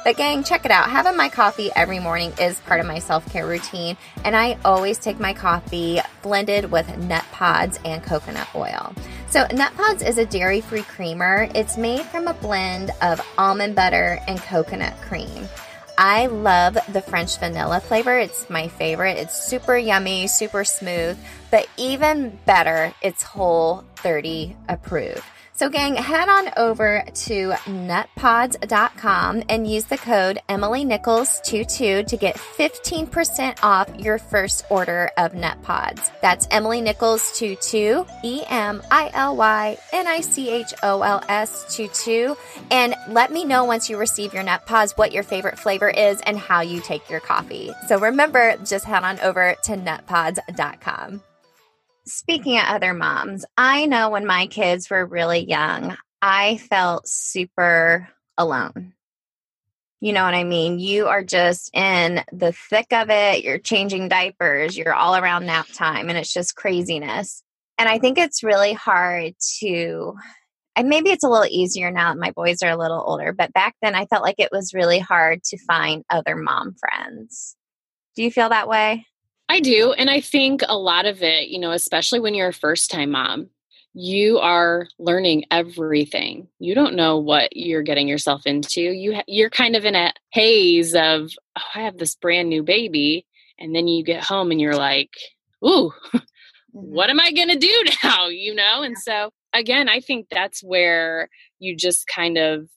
But, 0.04 0.18
gang, 0.18 0.44
check 0.44 0.66
it 0.66 0.72
out. 0.72 0.90
Having 0.90 1.16
my 1.16 1.30
coffee 1.30 1.72
every 1.76 2.00
morning 2.00 2.34
is 2.40 2.60
part 2.62 2.82
of 2.82 2.86
my 2.86 3.00
self 3.00 3.28
care 3.32 3.48
routine, 3.48 3.96
and 4.26 4.36
I 4.36 4.58
always 4.66 4.98
take 4.98 5.20
my 5.20 5.34
coffee 5.34 6.00
blended 6.22 6.72
with 6.72 6.88
nutpods 6.88 7.80
and 7.86 8.04
coconut 8.04 8.50
oil. 8.54 8.94
So, 9.30 9.46
Nutpods 9.46 10.06
is 10.06 10.18
a 10.18 10.26
dairy 10.26 10.62
free 10.62 10.84
creamer. 10.84 11.48
It's 11.56 11.78
made 11.78 12.04
from 12.04 12.28
a 12.28 12.34
blend 12.36 12.92
of 13.02 13.20
almond 13.38 13.76
butter 13.76 14.20
and 14.28 14.40
coconut 14.40 15.00
cream. 15.02 15.48
I 15.98 16.26
love 16.26 16.78
the 16.92 17.02
French 17.02 17.38
vanilla 17.38 17.80
flavor. 17.80 18.18
It's 18.18 18.50
my 18.50 18.68
favorite. 18.68 19.18
It's 19.18 19.36
super 19.36 19.78
yummy, 19.78 20.28
super 20.28 20.66
smooth, 20.66 21.18
but 21.52 21.68
even 21.78 22.40
better, 22.46 22.94
it's 23.02 23.24
whole 23.24 23.86
30 23.98 24.56
approved. 24.68 25.24
So, 25.64 25.70
gang, 25.70 25.96
head 25.96 26.28
on 26.28 26.52
over 26.58 27.06
to 27.08 27.52
nutpods.com 27.52 29.44
and 29.48 29.66
use 29.66 29.86
the 29.86 29.98
code 29.98 30.40
Emily 30.50 30.84
Nichols22 30.84 32.06
to 32.06 32.18
get 32.18 32.36
15% 32.36 33.64
off 33.64 33.88
your 33.98 34.18
first 34.18 34.66
order 34.70 35.10
of 35.18 35.32
Nutpods. 35.32 36.12
That's 36.22 36.50
Emily 36.52 36.82
Nichols22, 36.82 38.06
E 38.26 38.44
M 38.50 38.84
I 38.92 39.10
L 39.14 39.38
Y 39.38 39.78
N 39.94 40.06
I 40.06 40.20
C 40.20 40.50
H 40.50 40.74
O 40.84 41.02
L 41.02 41.24
S 41.30 41.74
22. 41.78 42.36
And 42.70 42.94
let 43.08 43.32
me 43.32 43.46
know 43.46 43.64
once 43.64 43.90
you 43.90 43.96
receive 43.96 44.34
your 44.34 44.44
Nutpods 44.44 44.98
what 44.98 45.14
your 45.14 45.24
favorite 45.24 45.58
flavor 45.58 45.90
is 45.90 46.20
and 46.24 46.38
how 46.38 46.60
you 46.60 46.82
take 46.82 47.10
your 47.10 47.22
coffee. 47.22 47.72
So, 47.88 47.98
remember, 47.98 48.58
just 48.66 48.84
head 48.84 49.06
on 49.06 49.18
over 49.22 49.56
to 49.64 49.78
nutpods.com. 49.78 51.22
Speaking 52.06 52.58
of 52.58 52.66
other 52.68 52.94
moms, 52.94 53.46
I 53.58 53.86
know 53.86 54.10
when 54.10 54.26
my 54.26 54.48
kids 54.48 54.90
were 54.90 55.06
really 55.06 55.48
young, 55.48 55.96
I 56.22 56.58
felt 56.58 57.08
super 57.08 58.10
alone. 58.38 58.94
You 60.02 60.12
know 60.12 60.26
what 60.26 60.34
I 60.34 60.44
mean? 60.44 60.80
You 60.80 61.08
are 61.08 61.24
just 61.24 61.74
in 61.74 62.22
the 62.34 62.52
thick 62.52 62.92
of 62.92 63.10
it. 63.10 63.46
You're 63.46 63.58
changing 63.58 64.10
diapers. 64.10 64.78
You're 64.78 64.94
all 64.94 65.16
around 65.16 65.46
nap 65.46 65.68
time, 65.74 66.10
and 66.10 66.18
it's 66.18 66.34
just 66.34 66.58
craziness. 66.58 67.42
And 67.78 67.88
I 67.88 68.00
think 68.00 68.18
it's 68.18 68.44
really 68.44 68.74
hard 68.74 69.34
to, 69.60 70.16
and 70.76 70.90
maybe 70.90 71.10
it's 71.10 71.24
a 71.24 71.30
little 71.30 71.48
easier 71.50 71.90
now 71.90 72.14
that 72.14 72.20
my 72.20 72.32
boys 72.32 72.62
are 72.64 72.72
a 72.72 72.78
little 72.78 73.02
older, 73.06 73.32
but 73.32 73.54
back 73.54 73.76
then 73.82 73.96
I 73.96 74.06
felt 74.08 74.24
like 74.24 74.40
it 74.40 74.52
was 74.52 74.74
really 74.74 75.00
hard 75.00 75.42
to 75.46 75.58
find 75.58 76.04
other 76.10 76.36
mom 76.36 76.76
friends. 76.78 77.56
Do 78.18 78.24
you 78.24 78.32
feel 78.32 78.50
that 78.50 78.68
way? 78.68 79.08
I 79.50 79.60
do. 79.60 79.94
And 79.94 80.10
I 80.10 80.20
think 80.20 80.62
a 80.68 80.78
lot 80.78 81.06
of 81.06 81.22
it, 81.22 81.50
you 81.50 81.60
know, 81.60 81.72
especially 81.72 82.20
when 82.20 82.34
you're 82.34 82.50
a 82.50 82.54
first 82.54 82.90
time 82.90 83.12
mom, 83.12 83.50
you 83.94 84.40
are 84.40 84.88
learning 84.98 85.46
everything. 85.52 86.48
You 86.60 86.74
don't 86.74 86.96
know 86.96 87.20
what 87.20 87.56
you're 87.56 87.84
getting 87.84 88.08
yourself 88.08 88.46
into. 88.46 88.82
You 88.82 89.22
you're 89.28 89.52
kind 89.52 89.76
of 89.76 89.86
in 89.86 89.96
a 89.96 90.14
haze 90.32 90.96
of, 90.96 91.32
oh, 91.58 91.62
I 91.76 91.82
have 91.82 91.98
this 91.98 92.16
brand 92.16 92.50
new 92.50 92.64
baby, 92.64 93.28
and 93.60 93.76
then 93.76 93.88
you 93.88 94.04
get 94.04 94.24
home 94.24 94.50
and 94.50 94.60
you're 94.60 94.76
like, 94.76 95.12
ooh, 95.64 95.92
mm-hmm. 96.14 96.18
what 96.72 97.10
am 97.10 97.20
I 97.20 97.32
going 97.32 97.50
to 97.50 97.58
do 97.58 97.84
now, 98.04 98.28
you 98.28 98.56
know? 98.56 98.82
And 98.82 98.98
so 98.98 99.30
again, 99.54 99.88
I 99.88 100.00
think 100.00 100.28
that's 100.32 100.64
where 100.64 101.30
you 101.60 101.76
just 101.76 102.08
kind 102.08 102.38
of 102.38 102.68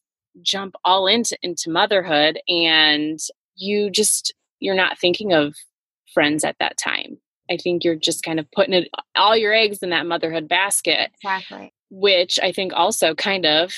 jump 0.42 0.74
all 0.84 1.06
into 1.06 1.36
into 1.42 1.70
motherhood 1.70 2.38
and 2.46 3.18
you 3.54 3.90
just 3.90 4.34
you're 4.60 4.74
not 4.74 4.98
thinking 4.98 5.32
of 5.32 5.54
friends 6.12 6.44
at 6.44 6.56
that 6.60 6.76
time. 6.76 7.18
I 7.50 7.56
think 7.56 7.84
you're 7.84 7.94
just 7.94 8.24
kind 8.24 8.40
of 8.40 8.50
putting 8.50 8.74
it 8.74 8.88
all 9.14 9.36
your 9.36 9.52
eggs 9.52 9.78
in 9.82 9.90
that 9.90 10.06
motherhood 10.06 10.48
basket. 10.48 11.10
Exactly. 11.22 11.72
Which 11.90 12.38
I 12.42 12.52
think 12.52 12.72
also 12.74 13.14
kind 13.14 13.46
of 13.46 13.72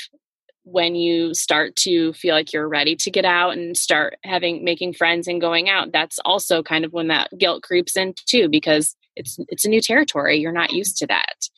when 0.64 0.94
you 0.94 1.34
start 1.34 1.76
to 1.76 2.12
feel 2.12 2.34
like 2.34 2.52
you're 2.52 2.68
ready 2.68 2.94
to 2.94 3.10
get 3.10 3.24
out 3.24 3.50
and 3.50 3.76
start 3.76 4.16
having 4.24 4.64
making 4.64 4.94
friends 4.94 5.26
and 5.26 5.40
going 5.40 5.68
out, 5.68 5.92
that's 5.92 6.18
also 6.24 6.62
kind 6.62 6.84
of 6.84 6.92
when 6.92 7.08
that 7.08 7.30
guilt 7.38 7.62
creeps 7.62 7.96
in 7.96 8.14
too 8.26 8.48
because 8.48 8.94
it's 9.16 9.38
it's 9.48 9.64
a 9.64 9.68
new 9.68 9.80
territory. 9.80 10.38
You're 10.38 10.52
not 10.52 10.72
used 10.72 10.98
to 10.98 11.06
that. 11.06 11.48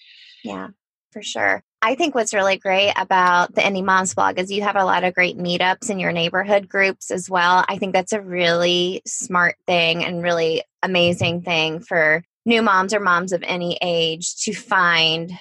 Yeah, 0.45 0.69
for 1.13 1.23
sure. 1.23 1.63
I 1.83 1.95
think 1.95 2.15
what's 2.15 2.35
really 2.35 2.59
great 2.59 2.93
about 2.97 3.55
the 3.55 3.67
Indy 3.67 3.81
Moms 3.81 4.15
blog 4.15 4.39
is 4.39 4.51
you 4.51 4.63
have 4.63 4.77
a 4.77 4.85
lot 4.85 5.03
of 5.03 5.15
great 5.15 5.39
meetups 5.39 5.89
in 5.89 5.99
your 5.99 6.13
neighborhood 6.13 6.69
groups 6.69 7.11
as 7.11 7.31
well. 7.31 7.65
I 7.69 7.79
think 7.79 7.95
that's 7.95 8.13
a 8.13 8.21
really 8.21 9.01
smart 9.07 9.57
thing 9.67 10.05
and 10.05 10.23
really 10.23 10.63
amazing 10.83 11.41
thing 11.41 11.81
for 11.81 12.23
new 12.45 12.61
moms 12.61 12.93
or 12.93 13.01
moms 13.01 13.33
of 13.33 13.43
any 13.47 13.79
age 13.81 14.37
to 14.43 14.53
find 14.53 15.33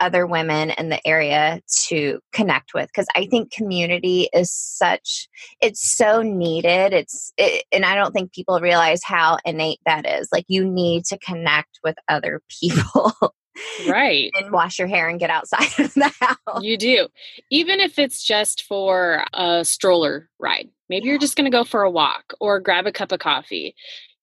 other 0.00 0.26
women 0.26 0.70
in 0.70 0.88
the 0.88 1.06
area 1.06 1.60
to 1.84 2.18
connect 2.32 2.72
with. 2.74 2.88
Because 2.88 3.06
i 3.14 3.26
think 3.26 3.52
community 3.52 4.28
is 4.32 4.50
such 4.50 5.28
it's 5.60 5.88
so 5.88 6.22
needed. 6.22 6.92
It's 6.92 7.32
it, 7.36 7.64
and 7.70 7.84
i 7.84 7.94
don't 7.94 8.12
think 8.12 8.32
people 8.32 8.58
realize 8.60 9.02
how 9.04 9.38
innate 9.44 9.80
that 9.86 10.04
is. 10.04 10.28
Like 10.32 10.46
you 10.48 10.64
need 10.64 11.04
to 11.06 11.18
connect 11.18 11.78
with 11.84 11.96
other 12.08 12.40
people 12.60 13.12
right. 13.88 14.30
and 14.38 14.52
wash 14.52 14.78
your 14.78 14.88
hair 14.88 15.08
and 15.08 15.20
get 15.20 15.30
outside 15.30 15.68
of 15.78 15.94
the 15.94 16.12
house. 16.20 16.62
You 16.62 16.76
do. 16.76 17.08
Even 17.50 17.80
if 17.80 17.98
it's 17.98 18.22
just 18.22 18.64
for 18.64 19.24
a 19.34 19.64
stroller 19.64 20.28
ride 20.38 20.68
maybe 20.90 21.06
yeah. 21.06 21.12
you're 21.12 21.20
just 21.20 21.36
going 21.36 21.50
to 21.50 21.56
go 21.56 21.64
for 21.64 21.82
a 21.82 21.90
walk 21.90 22.34
or 22.40 22.60
grab 22.60 22.86
a 22.86 22.92
cup 22.92 23.12
of 23.12 23.20
coffee. 23.20 23.74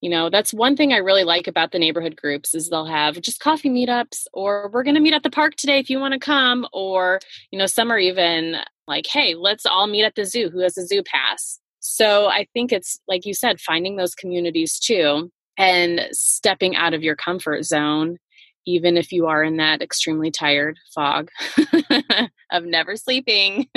You 0.02 0.12
know 0.12 0.30
that's 0.30 0.54
one 0.54 0.76
thing 0.76 0.94
i 0.94 0.98
really 0.98 1.24
like 1.24 1.48
about 1.48 1.72
the 1.72 1.80
neighborhood 1.80 2.16
groups 2.16 2.54
is 2.54 2.70
they'll 2.70 2.86
have 2.86 3.20
just 3.20 3.40
coffee 3.40 3.72
meetups 3.72 4.28
or 4.32 4.70
we're 4.72 4.84
going 4.84 4.94
to 4.94 5.02
meet 5.02 5.16
at 5.16 5.24
the 5.24 5.32
park 5.32 5.56
today 5.56 5.80
if 5.80 5.90
you 5.90 6.00
want 6.00 6.14
to 6.14 6.20
come 6.20 6.68
or 6.72 7.20
you 7.50 7.58
know 7.58 7.66
some 7.66 7.92
are 7.92 7.98
even 7.98 8.58
like 8.88 9.08
hey 9.08 9.34
let's 9.34 9.66
all 9.66 9.88
meet 9.88 10.04
at 10.04 10.14
the 10.14 10.24
zoo. 10.24 10.52
Who 10.52 10.60
has 10.60 10.78
a 10.78 10.86
zoo 10.86 11.02
pass? 11.02 11.60
So 11.80 12.28
i 12.28 12.46
think 12.54 12.72
it's 12.72 13.00
like 13.08 13.26
you 13.26 13.34
said 13.34 13.60
finding 13.60 13.96
those 13.96 14.14
communities 14.14 14.78
too 14.78 15.32
and 15.58 16.08
stepping 16.12 16.76
out 16.76 16.94
of 16.94 17.02
your 17.02 17.16
comfort 17.16 17.64
zone 17.66 18.20
even 18.68 18.98
if 18.98 19.12
you 19.12 19.26
are 19.26 19.44
in 19.44 19.58
that 19.58 19.82
extremely 19.82 20.30
tired 20.30 20.78
fog 20.94 21.30
of 22.52 22.64
never 22.64 22.96
sleeping 22.96 23.68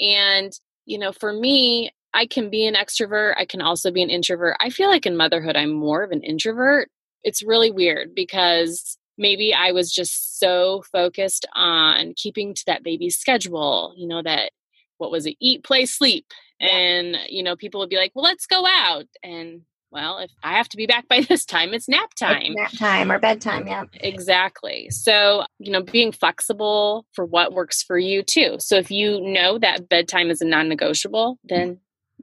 and 0.00 0.52
you 0.86 0.98
know 0.98 1.10
for 1.12 1.32
me 1.32 1.90
I 2.14 2.26
can 2.26 2.50
be 2.50 2.66
an 2.66 2.74
extrovert. 2.74 3.34
I 3.36 3.44
can 3.44 3.60
also 3.60 3.90
be 3.90 4.02
an 4.02 4.10
introvert. 4.10 4.56
I 4.60 4.70
feel 4.70 4.88
like 4.88 5.06
in 5.06 5.16
motherhood, 5.16 5.56
I'm 5.56 5.72
more 5.72 6.02
of 6.02 6.10
an 6.10 6.22
introvert. 6.22 6.90
It's 7.22 7.42
really 7.42 7.70
weird 7.70 8.14
because 8.14 8.96
maybe 9.18 9.52
I 9.52 9.72
was 9.72 9.92
just 9.92 10.38
so 10.38 10.82
focused 10.90 11.46
on 11.54 12.14
keeping 12.16 12.54
to 12.54 12.62
that 12.66 12.82
baby's 12.82 13.16
schedule, 13.16 13.94
you 13.96 14.06
know, 14.06 14.22
that 14.22 14.52
what 14.96 15.10
was 15.10 15.26
it, 15.26 15.36
eat, 15.40 15.64
play, 15.64 15.84
sleep. 15.86 16.26
Yeah. 16.60 16.68
And, 16.68 17.16
you 17.28 17.42
know, 17.42 17.56
people 17.56 17.80
would 17.80 17.90
be 17.90 17.96
like, 17.96 18.12
well, 18.14 18.24
let's 18.24 18.46
go 18.46 18.64
out. 18.66 19.06
And, 19.22 19.62
well, 19.90 20.18
if 20.18 20.30
I 20.42 20.56
have 20.56 20.68
to 20.70 20.76
be 20.76 20.86
back 20.86 21.08
by 21.08 21.20
this 21.28 21.44
time, 21.44 21.74
it's 21.74 21.88
nap 21.88 22.14
time. 22.14 22.42
It's 22.42 22.56
nap 22.56 22.72
time 22.72 23.12
or 23.12 23.18
bedtime, 23.18 23.66
yeah. 23.66 23.84
Exactly. 23.94 24.90
So, 24.90 25.44
you 25.58 25.72
know, 25.72 25.82
being 25.82 26.12
flexible 26.12 27.06
for 27.12 27.24
what 27.24 27.52
works 27.52 27.82
for 27.82 27.98
you 27.98 28.22
too. 28.22 28.56
So 28.58 28.76
if 28.76 28.90
you 28.90 29.20
know 29.20 29.58
that 29.58 29.88
bedtime 29.88 30.30
is 30.30 30.40
a 30.40 30.46
non 30.46 30.68
negotiable, 30.68 31.38
then 31.44 31.78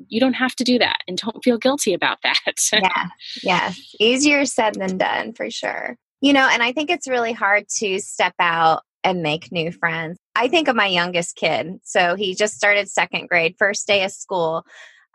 you 0.07 0.19
don't 0.19 0.33
have 0.33 0.55
to 0.55 0.63
do 0.63 0.77
that 0.79 0.97
and 1.07 1.17
don't 1.17 1.43
feel 1.43 1.57
guilty 1.57 1.93
about 1.93 2.17
that. 2.23 2.55
yeah. 2.73 3.07
Yes. 3.43 3.95
Easier 3.99 4.45
said 4.45 4.75
than 4.75 4.97
done 4.97 5.33
for 5.33 5.49
sure. 5.49 5.97
You 6.21 6.33
know, 6.33 6.47
and 6.51 6.63
I 6.63 6.71
think 6.71 6.89
it's 6.89 7.07
really 7.07 7.33
hard 7.33 7.67
to 7.77 7.99
step 7.99 8.33
out 8.39 8.83
and 9.03 9.21
make 9.21 9.51
new 9.51 9.71
friends. 9.71 10.17
I 10.35 10.47
think 10.47 10.67
of 10.67 10.75
my 10.75 10.87
youngest 10.87 11.35
kid. 11.35 11.79
So 11.83 12.15
he 12.15 12.35
just 12.35 12.55
started 12.55 12.89
second 12.89 13.29
grade, 13.29 13.55
first 13.57 13.87
day 13.87 14.03
of 14.03 14.11
school. 14.11 14.65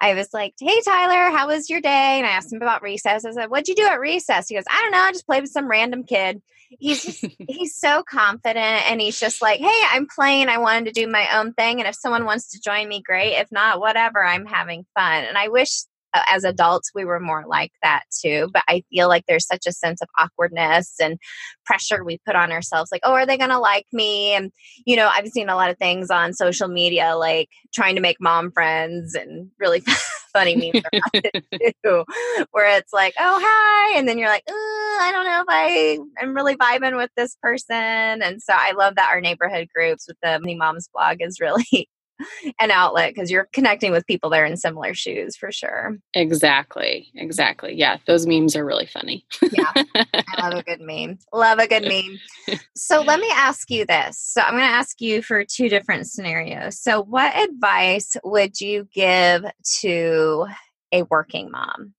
I 0.00 0.14
was 0.14 0.32
like, 0.32 0.54
Hey, 0.58 0.80
Tyler, 0.84 1.36
how 1.36 1.48
was 1.48 1.68
your 1.68 1.80
day? 1.80 1.88
And 2.18 2.26
I 2.26 2.30
asked 2.30 2.52
him 2.52 2.62
about 2.62 2.82
recess. 2.82 3.24
I 3.24 3.32
said, 3.32 3.50
What'd 3.50 3.68
you 3.68 3.74
do 3.74 3.86
at 3.86 4.00
recess? 4.00 4.48
He 4.48 4.54
goes, 4.54 4.64
I 4.70 4.80
don't 4.82 4.92
know. 4.92 4.98
I 4.98 5.12
just 5.12 5.26
played 5.26 5.42
with 5.42 5.50
some 5.50 5.68
random 5.68 6.04
kid. 6.04 6.42
He's 6.70 7.04
just, 7.04 7.24
he's 7.48 7.76
so 7.76 8.02
confident 8.02 8.90
and 8.90 9.00
he's 9.00 9.18
just 9.18 9.42
like, 9.42 9.60
Hey, 9.60 9.80
I'm 9.90 10.06
playing. 10.06 10.48
I 10.48 10.58
wanted 10.58 10.86
to 10.86 11.00
do 11.00 11.10
my 11.10 11.38
own 11.38 11.52
thing. 11.52 11.80
And 11.80 11.88
if 11.88 11.94
someone 11.94 12.24
wants 12.24 12.50
to 12.52 12.60
join 12.60 12.88
me, 12.88 13.02
great. 13.02 13.34
If 13.34 13.52
not, 13.52 13.80
whatever, 13.80 14.24
I'm 14.24 14.46
having 14.46 14.86
fun. 14.94 15.24
And 15.24 15.36
I 15.36 15.48
wish 15.48 15.82
as 16.14 16.44
adults 16.44 16.90
we 16.94 17.04
were 17.04 17.20
more 17.20 17.44
like 17.46 17.72
that 17.82 18.02
too 18.10 18.48
but 18.52 18.62
i 18.68 18.82
feel 18.90 19.08
like 19.08 19.24
there's 19.26 19.46
such 19.46 19.66
a 19.66 19.72
sense 19.72 20.00
of 20.02 20.08
awkwardness 20.18 20.94
and 21.00 21.18
pressure 21.64 22.04
we 22.04 22.18
put 22.26 22.36
on 22.36 22.52
ourselves 22.52 22.90
like 22.90 23.02
oh 23.04 23.12
are 23.12 23.26
they 23.26 23.36
going 23.36 23.50
to 23.50 23.58
like 23.58 23.86
me? 23.92 24.32
And 24.32 24.52
you 24.84 24.96
know 24.96 25.10
i've 25.12 25.28
seen 25.28 25.48
a 25.48 25.56
lot 25.56 25.70
of 25.70 25.78
things 25.78 26.10
on 26.10 26.32
social 26.32 26.68
media 26.68 27.16
like 27.16 27.48
trying 27.72 27.96
to 27.96 28.00
make 28.00 28.16
mom 28.20 28.50
friends 28.50 29.14
and 29.14 29.50
really 29.58 29.82
funny 30.32 30.56
memes 30.56 30.84
too 31.84 32.04
where 32.52 32.76
it's 32.76 32.92
like 32.92 33.14
oh 33.18 33.38
hi 33.42 33.98
and 33.98 34.08
then 34.08 34.18
you're 34.18 34.28
like 34.28 34.44
i 34.48 35.10
don't 35.12 35.24
know 35.24 35.40
if 35.40 35.46
i 35.48 35.98
am 36.22 36.34
really 36.34 36.56
vibing 36.56 36.96
with 36.96 37.10
this 37.16 37.36
person 37.42 37.74
and 38.22 38.40
so 38.40 38.52
i 38.54 38.72
love 38.72 38.94
that 38.94 39.10
our 39.10 39.20
neighborhood 39.20 39.68
groups 39.74 40.06
with 40.06 40.16
the 40.22 40.38
mini 40.40 40.54
moms 40.54 40.88
blog 40.92 41.16
is 41.20 41.40
really 41.40 41.88
an 42.60 42.70
outlet 42.70 43.14
because 43.14 43.30
you're 43.30 43.48
connecting 43.52 43.92
with 43.92 44.06
people 44.06 44.30
that 44.30 44.40
are 44.40 44.44
in 44.44 44.56
similar 44.56 44.94
shoes 44.94 45.36
for 45.36 45.50
sure. 45.52 45.98
Exactly. 46.14 47.10
Exactly. 47.14 47.74
Yeah. 47.74 47.98
Those 48.06 48.26
memes 48.26 48.56
are 48.56 48.64
really 48.64 48.86
funny. 48.86 49.24
yeah. 49.52 49.72
I 49.94 50.48
love 50.48 50.54
a 50.54 50.62
good 50.62 50.80
meme. 50.80 51.18
Love 51.32 51.58
a 51.58 51.66
good 51.66 51.82
meme. 51.82 52.18
So 52.76 53.02
let 53.02 53.20
me 53.20 53.30
ask 53.32 53.70
you 53.70 53.84
this. 53.86 54.18
So 54.18 54.40
I'm 54.40 54.52
going 54.52 54.62
to 54.62 54.74
ask 54.74 55.00
you 55.00 55.22
for 55.22 55.44
two 55.44 55.68
different 55.68 56.06
scenarios. 56.06 56.80
So, 56.80 57.02
what 57.02 57.34
advice 57.36 58.16
would 58.24 58.60
you 58.60 58.88
give 58.92 59.44
to 59.80 60.46
a 60.92 61.02
working 61.04 61.50
mom? 61.50 61.94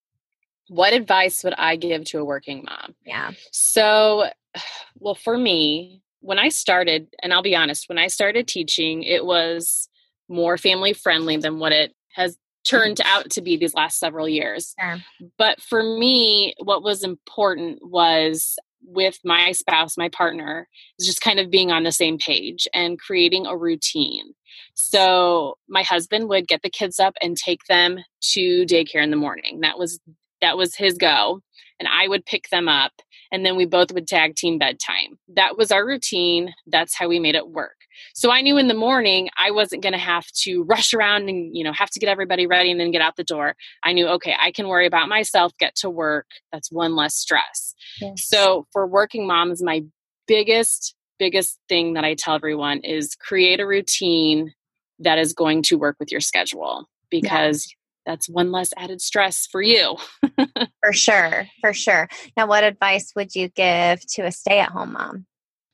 What 0.68 0.94
advice 0.94 1.44
would 1.44 1.54
I 1.58 1.76
give 1.76 2.06
to 2.06 2.20
a 2.20 2.26
working 2.26 2.66
mom? 2.66 2.96
Yeah. 3.06 3.32
So, 3.52 4.30
well, 5.00 5.16
for 5.16 5.38
me, 5.38 6.02
when 6.22 6.40
I 6.40 6.50
started, 6.50 7.08
and 7.22 7.34
I'll 7.34 7.42
be 7.42 7.56
honest, 7.56 7.90
when 7.90 7.98
I 7.98 8.08
started 8.08 8.48
teaching, 8.48 9.04
it 9.04 9.26
was 9.26 9.90
more 10.32 10.58
family 10.58 10.94
friendly 10.94 11.38
than 11.38 11.60
what 11.60 11.72
it 11.72 11.94
has 12.14 12.38
turned 12.64 12.98
mm-hmm. 12.98 13.18
out 13.18 13.30
to 13.32 13.42
be 13.42 13.58
these 13.58 13.74
last 13.74 14.00
several 14.00 14.28
years. 14.28 14.74
Sure. 14.80 14.98
But 15.38 15.62
for 15.62 15.84
me, 15.84 16.54
what 16.64 16.84
was 16.84 17.04
important 17.04 17.80
was 17.82 18.58
with 18.84 19.20
my 19.24 19.52
spouse, 19.52 19.98
my 19.98 20.10
partner, 20.10 20.68
is 21.00 21.06
just 21.06 21.22
kind 21.22 21.40
of 21.40 21.52
being 21.52 21.72
on 21.72 21.84
the 21.84 21.92
same 21.92 22.18
page 22.18 22.68
and 22.74 23.00
creating 23.00 23.46
a 23.46 23.56
routine. 23.56 24.34
So 24.74 25.58
my 25.70 25.84
husband 25.84 26.30
would 26.30 26.48
get 26.48 26.62
the 26.62 26.70
kids 26.70 27.00
up 27.00 27.16
and 27.22 27.38
take 27.38 27.66
them 27.68 28.00
to 28.34 28.66
daycare 28.66 29.04
in 29.04 29.12
the 29.12 29.18
morning. 29.18 29.60
That 29.62 29.78
was 29.78 30.00
that 30.42 30.58
was 30.58 30.76
his 30.76 30.98
go. 30.98 31.42
And 31.80 31.88
I 31.88 32.08
would 32.08 32.26
pick 32.26 32.50
them 32.50 32.68
up 32.68 32.94
and 33.32 33.46
then 33.46 33.56
we 33.56 33.66
both 33.66 33.92
would 33.94 34.08
tag 34.08 34.36
team 34.36 34.58
bedtime. 34.58 35.18
That 35.36 35.58
was 35.58 35.72
our 35.72 35.86
routine. 35.86 36.54
That's 36.68 36.96
how 36.96 37.08
we 37.08 37.20
made 37.20 37.36
it 37.36 37.50
work. 37.50 37.76
So 38.14 38.32
I 38.32 38.42
knew 38.42 38.58
in 38.58 38.68
the 38.68 38.74
morning 38.74 39.30
I 39.38 39.52
wasn't 39.52 39.84
going 39.84 39.94
to 39.94 40.00
have 40.00 40.26
to 40.44 40.64
rush 40.64 40.94
around 40.94 41.30
and, 41.30 41.56
you 41.56 41.64
know, 41.64 41.74
have 41.74 41.90
to 41.92 42.00
get 42.00 42.10
everybody 42.10 42.48
ready 42.48 42.72
and 42.72 42.80
then 42.80 42.92
get 42.92 43.02
out 43.02 43.16
the 43.16 43.24
door. 43.24 43.56
I 43.84 43.94
knew, 43.94 44.08
okay, 44.08 44.36
I 44.40 44.52
can 44.52 44.68
worry 44.68 44.88
about 44.88 45.10
myself, 45.10 45.54
get 45.60 45.76
to 45.78 45.90
work. 45.90 46.28
That's 46.52 46.72
one 46.72 46.96
less 46.96 47.16
stress. 47.16 47.74
Yes. 48.00 48.28
So 48.28 48.66
for 48.72 48.88
working 48.88 49.28
moms, 49.28 49.62
my 49.62 49.84
biggest, 50.28 50.96
biggest 51.20 51.60
thing 51.70 51.94
that 51.94 52.04
I 52.04 52.16
tell 52.16 52.36
everyone 52.36 52.80
is 52.80 53.16
create 53.16 53.60
a 53.60 53.68
routine 53.68 54.54
that 55.00 55.20
is 55.20 55.34
going 55.34 55.64
to 55.64 55.78
work 55.78 55.98
with 56.00 56.12
your 56.12 56.22
schedule 56.22 56.88
because. 57.10 57.74
That's 58.06 58.30
one 58.30 58.52
less 58.52 58.72
added 58.78 59.02
stress 59.02 59.48
for 59.48 59.62
you. 59.62 59.98
for 60.84 60.94
sure. 60.94 61.48
For 61.62 61.74
sure. 61.74 62.10
Now, 62.36 62.48
what 62.48 62.64
advice 62.64 63.14
would 63.16 63.36
you 63.36 63.50
give 63.50 64.06
to 64.14 64.24
a 64.24 64.32
stay 64.32 64.60
at 64.60 64.70
home 64.70 64.94
mom? 64.94 65.26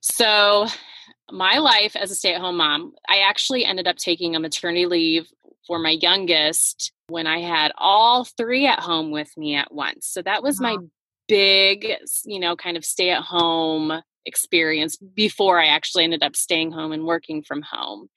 So, 0.01 0.67
my 1.31 1.57
life 1.57 1.95
as 1.95 2.11
a 2.11 2.15
stay 2.15 2.33
at 2.33 2.41
home 2.41 2.57
mom, 2.57 2.93
I 3.09 3.19
actually 3.19 3.65
ended 3.65 3.87
up 3.87 3.97
taking 3.97 4.35
a 4.35 4.39
maternity 4.39 4.85
leave 4.85 5.27
for 5.65 5.79
my 5.79 5.97
youngest 6.01 6.93
when 7.07 7.27
I 7.27 7.39
had 7.39 7.73
all 7.77 8.23
three 8.23 8.65
at 8.65 8.79
home 8.79 9.11
with 9.11 9.35
me 9.37 9.55
at 9.55 9.73
once. 9.73 10.07
So 10.07 10.21
that 10.21 10.41
was 10.41 10.59
wow. 10.59 10.75
my 10.75 10.77
big, 11.27 11.85
you 12.25 12.39
know, 12.39 12.55
kind 12.55 12.77
of 12.77 12.85
stay 12.85 13.09
at 13.09 13.23
home 13.23 14.01
experience 14.25 14.97
before 14.97 15.59
I 15.59 15.67
actually 15.67 16.03
ended 16.03 16.23
up 16.23 16.35
staying 16.35 16.71
home 16.71 16.91
and 16.91 17.05
working 17.05 17.43
from 17.43 17.61
home. 17.61 18.09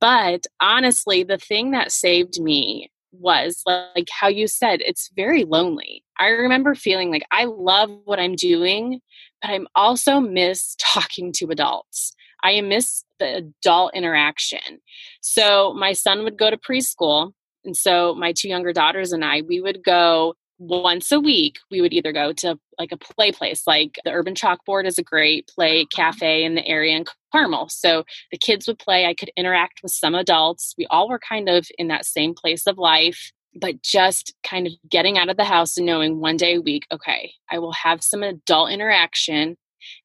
But 0.00 0.46
honestly, 0.60 1.22
the 1.22 1.38
thing 1.38 1.72
that 1.72 1.92
saved 1.92 2.40
me 2.40 2.90
was 3.12 3.62
like 3.66 4.08
how 4.10 4.28
you 4.28 4.46
said 4.46 4.80
it's 4.80 5.10
very 5.14 5.44
lonely. 5.44 6.04
I 6.18 6.28
remember 6.28 6.74
feeling 6.74 7.10
like 7.10 7.26
I 7.30 7.44
love 7.44 7.90
what 8.04 8.18
I'm 8.18 8.34
doing, 8.34 9.00
but 9.42 9.50
I'm 9.50 9.66
also 9.74 10.20
miss 10.20 10.76
talking 10.80 11.32
to 11.36 11.46
adults. 11.50 12.14
I 12.42 12.60
miss 12.60 13.04
the 13.18 13.36
adult 13.36 13.94
interaction. 13.94 14.80
So 15.20 15.74
my 15.74 15.92
son 15.92 16.22
would 16.24 16.38
go 16.38 16.50
to 16.50 16.56
preschool. 16.56 17.32
And 17.64 17.76
so 17.76 18.14
my 18.14 18.32
two 18.32 18.48
younger 18.48 18.72
daughters 18.72 19.12
and 19.12 19.24
I, 19.24 19.42
we 19.42 19.60
would 19.60 19.82
go 19.82 20.34
once 20.58 21.12
a 21.12 21.20
week. 21.20 21.58
We 21.70 21.80
would 21.80 21.92
either 21.92 22.12
go 22.12 22.32
to 22.34 22.58
like 22.78 22.92
a 22.92 22.96
play 22.96 23.32
place, 23.32 23.66
like 23.66 23.98
the 24.04 24.12
Urban 24.12 24.34
Chalkboard 24.34 24.86
is 24.86 24.98
a 24.98 25.02
great 25.02 25.48
play 25.48 25.82
uh-huh. 25.82 25.86
cafe 25.94 26.44
in 26.44 26.54
the 26.54 26.66
area 26.66 26.96
in 26.96 27.04
Carmel. 27.32 27.68
So 27.68 28.04
the 28.30 28.38
kids 28.38 28.66
would 28.66 28.78
play. 28.78 29.06
I 29.06 29.14
could 29.14 29.30
interact 29.36 29.80
with 29.82 29.92
some 29.92 30.14
adults. 30.14 30.74
We 30.78 30.86
all 30.90 31.08
were 31.08 31.18
kind 31.18 31.48
of 31.48 31.66
in 31.78 31.88
that 31.88 32.06
same 32.06 32.34
place 32.34 32.66
of 32.66 32.78
life 32.78 33.32
but 33.58 33.82
just 33.82 34.34
kind 34.44 34.66
of 34.66 34.72
getting 34.88 35.18
out 35.18 35.28
of 35.28 35.36
the 35.36 35.44
house 35.44 35.76
and 35.76 35.86
knowing 35.86 36.20
one 36.20 36.36
day 36.36 36.56
a 36.56 36.60
week, 36.60 36.86
okay, 36.92 37.32
I 37.50 37.58
will 37.58 37.72
have 37.72 38.02
some 38.02 38.22
adult 38.22 38.70
interaction 38.70 39.56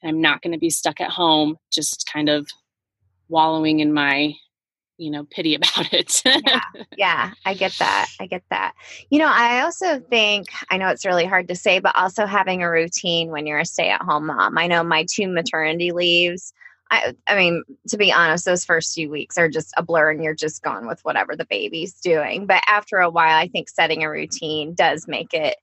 and 0.01 0.09
I'm 0.09 0.21
not 0.21 0.41
going 0.41 0.53
to 0.53 0.59
be 0.59 0.69
stuck 0.69 1.01
at 1.01 1.09
home 1.09 1.57
just 1.71 2.09
kind 2.11 2.29
of 2.29 2.47
wallowing 3.27 3.79
in 3.79 3.93
my 3.93 4.35
you 5.01 5.09
know 5.11 5.25
pity 5.25 5.55
about 5.55 5.93
it. 5.93 6.21
Yeah, 6.25 6.61
yeah 6.97 7.31
i 7.45 7.53
get 7.53 7.73
that. 7.79 8.07
I 8.19 8.27
get 8.27 8.43
that. 8.49 8.73
You 9.09 9.19
know 9.19 9.31
i 9.31 9.61
also 9.61 9.99
think 9.99 10.47
i 10.69 10.77
know 10.77 10.89
it's 10.89 11.05
really 11.05 11.25
hard 11.25 11.47
to 11.49 11.55
say 11.55 11.79
but 11.79 11.95
also 11.95 12.25
having 12.25 12.63
a 12.63 12.69
routine 12.69 13.29
when 13.31 13.45
you're 13.45 13.59
a 13.59 13.65
stay-at-home 13.65 14.27
mom. 14.27 14.57
I 14.57 14.67
know 14.67 14.83
my 14.83 15.05
two 15.09 15.27
maternity 15.27 15.91
leaves 15.91 16.53
I, 16.93 17.15
I 17.25 17.37
mean, 17.37 17.63
to 17.87 17.97
be 17.97 18.11
honest, 18.11 18.43
those 18.43 18.65
first 18.65 18.93
few 18.93 19.09
weeks 19.09 19.37
are 19.37 19.47
just 19.47 19.73
a 19.77 19.81
blur 19.81 20.11
and 20.11 20.21
you're 20.21 20.35
just 20.35 20.61
going 20.61 20.87
with 20.87 20.99
whatever 21.05 21.37
the 21.37 21.45
baby's 21.45 21.93
doing. 21.93 22.47
But 22.47 22.61
after 22.67 22.97
a 22.97 23.09
while, 23.09 23.37
I 23.37 23.47
think 23.47 23.69
setting 23.69 24.03
a 24.03 24.09
routine 24.09 24.73
does 24.73 25.07
make 25.07 25.33
it 25.33 25.55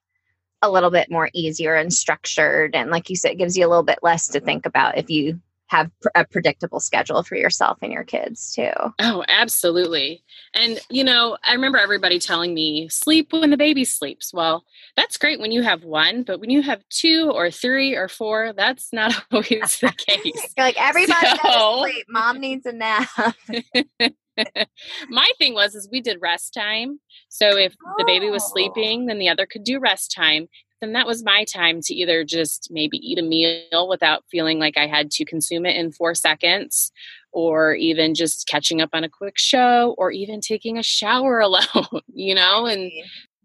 a 0.62 0.70
little 0.70 0.90
bit 0.90 1.11
more 1.11 1.29
easier 1.35 1.74
and 1.74 1.92
structured 1.92 2.74
and 2.74 2.90
like 2.90 3.09
you 3.09 3.16
said 3.16 3.33
it 3.33 3.38
gives 3.38 3.57
you 3.57 3.64
a 3.64 3.68
little 3.68 3.85
bit 3.85 4.01
less 4.03 4.29
to 4.29 4.40
think 4.40 4.66
about 4.66 4.98
if 4.98 5.09
you 5.09 5.40
have 5.68 5.90
pr- 6.00 6.09
a 6.14 6.24
predictable 6.24 6.81
schedule 6.81 7.22
for 7.22 7.37
yourself 7.37 7.78
and 7.83 7.92
your 7.92 8.04
kids 8.04 8.52
too. 8.54 8.72
Oh, 8.98 9.24
absolutely. 9.28 10.24
And, 10.54 10.81
you 10.90 11.04
know, 11.04 11.37
I 11.44 11.52
remember 11.52 11.78
everybody 11.78 12.18
telling 12.18 12.54
me 12.54 12.88
sleep 12.88 13.33
when 13.33 13.50
the 13.50 13.57
baby 13.57 13.85
sleeps. 13.85 14.33
Well, 14.33 14.64
that's 14.96 15.18
great 15.18 15.40
when 15.40 15.52
you 15.52 15.62
have 15.62 15.85
one, 15.85 16.22
but 16.22 16.40
when 16.40 16.50
you 16.50 16.62
have 16.62 16.83
two 16.88 17.31
or 17.33 17.50
three 17.50 17.94
or 17.94 18.09
four, 18.09 18.52
that's 18.57 18.92
not 18.92 19.14
always 19.33 19.78
the 19.81 19.94
case. 19.96 20.24
Like, 20.59 20.81
everybody 20.81 21.28
so, 21.42 21.83
sleep. 21.83 22.07
Mom 22.09 22.40
needs 22.40 22.66
a 22.66 22.72
nap. 22.72 23.09
my 25.09 25.31
thing 25.38 25.54
was 25.54 25.74
is 25.74 25.88
we 25.90 26.00
did 26.00 26.18
rest 26.20 26.54
time 26.54 27.00
so 27.28 27.57
if 27.57 27.74
oh. 27.85 27.94
the 27.98 28.04
baby 28.04 28.31
was 28.31 28.44
oh. 28.44 28.52
sleeping 28.52 29.07
then 29.07 29.18
the 29.18 29.28
other 29.28 29.46
could 29.46 29.64
do 29.64 29.81
rest 29.81 30.12
time 30.14 30.48
then 30.80 30.92
that 30.92 31.06
was 31.06 31.24
my 31.24 31.44
time 31.44 31.80
to 31.82 31.94
either 31.94 32.24
just 32.24 32.68
maybe 32.70 32.98
eat 32.98 33.18
a 33.18 33.22
meal 33.22 33.88
without 33.88 34.24
feeling 34.30 34.58
like 34.58 34.76
I 34.76 34.86
had 34.86 35.10
to 35.12 35.24
consume 35.24 35.66
it 35.66 35.76
in 35.76 35.92
four 35.92 36.14
seconds, 36.14 36.92
or 37.32 37.74
even 37.74 38.14
just 38.14 38.46
catching 38.46 38.80
up 38.80 38.90
on 38.92 39.04
a 39.04 39.08
quick 39.08 39.38
show, 39.38 39.94
or 39.98 40.10
even 40.10 40.40
taking 40.40 40.78
a 40.78 40.82
shower 40.82 41.40
alone, 41.40 42.02
you 42.12 42.34
know? 42.34 42.66
And 42.66 42.90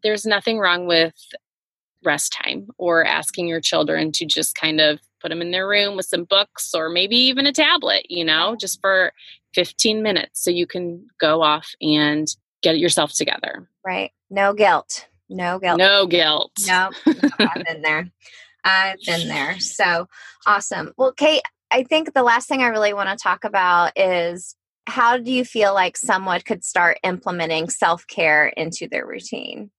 there's 0.04 0.26
nothing 0.26 0.60
wrong 0.60 0.86
with 0.86 1.14
rest 2.04 2.36
time 2.44 2.68
or 2.78 3.06
asking 3.06 3.48
your 3.48 3.62
children 3.62 4.12
to 4.12 4.26
just 4.26 4.56
kind 4.56 4.82
of 4.82 5.00
put 5.22 5.30
them 5.30 5.42
in 5.42 5.52
their 5.52 5.68
room 5.68 5.96
with 5.96 6.06
some 6.06 6.26
books 6.26 6.74
or 6.76 6.90
maybe 6.90 7.16
even 7.16 7.48
a 7.48 7.54
tablet, 7.54 8.06
you 8.10 8.26
know, 8.26 8.56
just 8.60 8.82
for 8.82 9.14
15 9.56 10.04
minutes 10.04 10.44
so 10.44 10.52
you 10.52 10.68
can 10.68 11.08
go 11.20 11.42
off 11.42 11.72
and 11.82 12.28
get 12.62 12.78
yourself 12.78 13.14
together. 13.14 13.70
Right. 13.86 14.12
No 14.30 14.54
guilt. 14.54 15.08
No 15.34 15.60
guilt. 15.60 15.78
No 15.78 16.06
guilt. 16.06 16.52
No, 16.68 16.92
I've 17.40 17.66
been 17.66 17.82
there. 17.82 18.10
I've 18.64 19.00
been 19.06 19.28
there. 19.28 19.60
So 19.60 20.08
awesome. 20.46 20.94
Well, 20.98 21.12
Kate, 21.12 21.42
I 21.72 21.84
think 21.84 22.14
the 22.14 22.24
last 22.24 22.48
thing 22.48 22.62
I 22.62 22.68
really 22.68 22.94
want 22.94 23.10
to 23.10 23.22
talk 23.22 23.44
about 23.44 23.92
is 23.98 24.56
how 24.86 25.18
do 25.18 25.32
you 25.32 25.44
feel 25.44 25.74
like 25.74 25.98
someone 25.98 26.42
could 26.42 26.64
start 26.64 27.00
implementing 27.04 27.70
self 27.70 28.06
care 28.08 28.48
into 28.48 28.88
their 28.88 29.06
routine? 29.06 29.72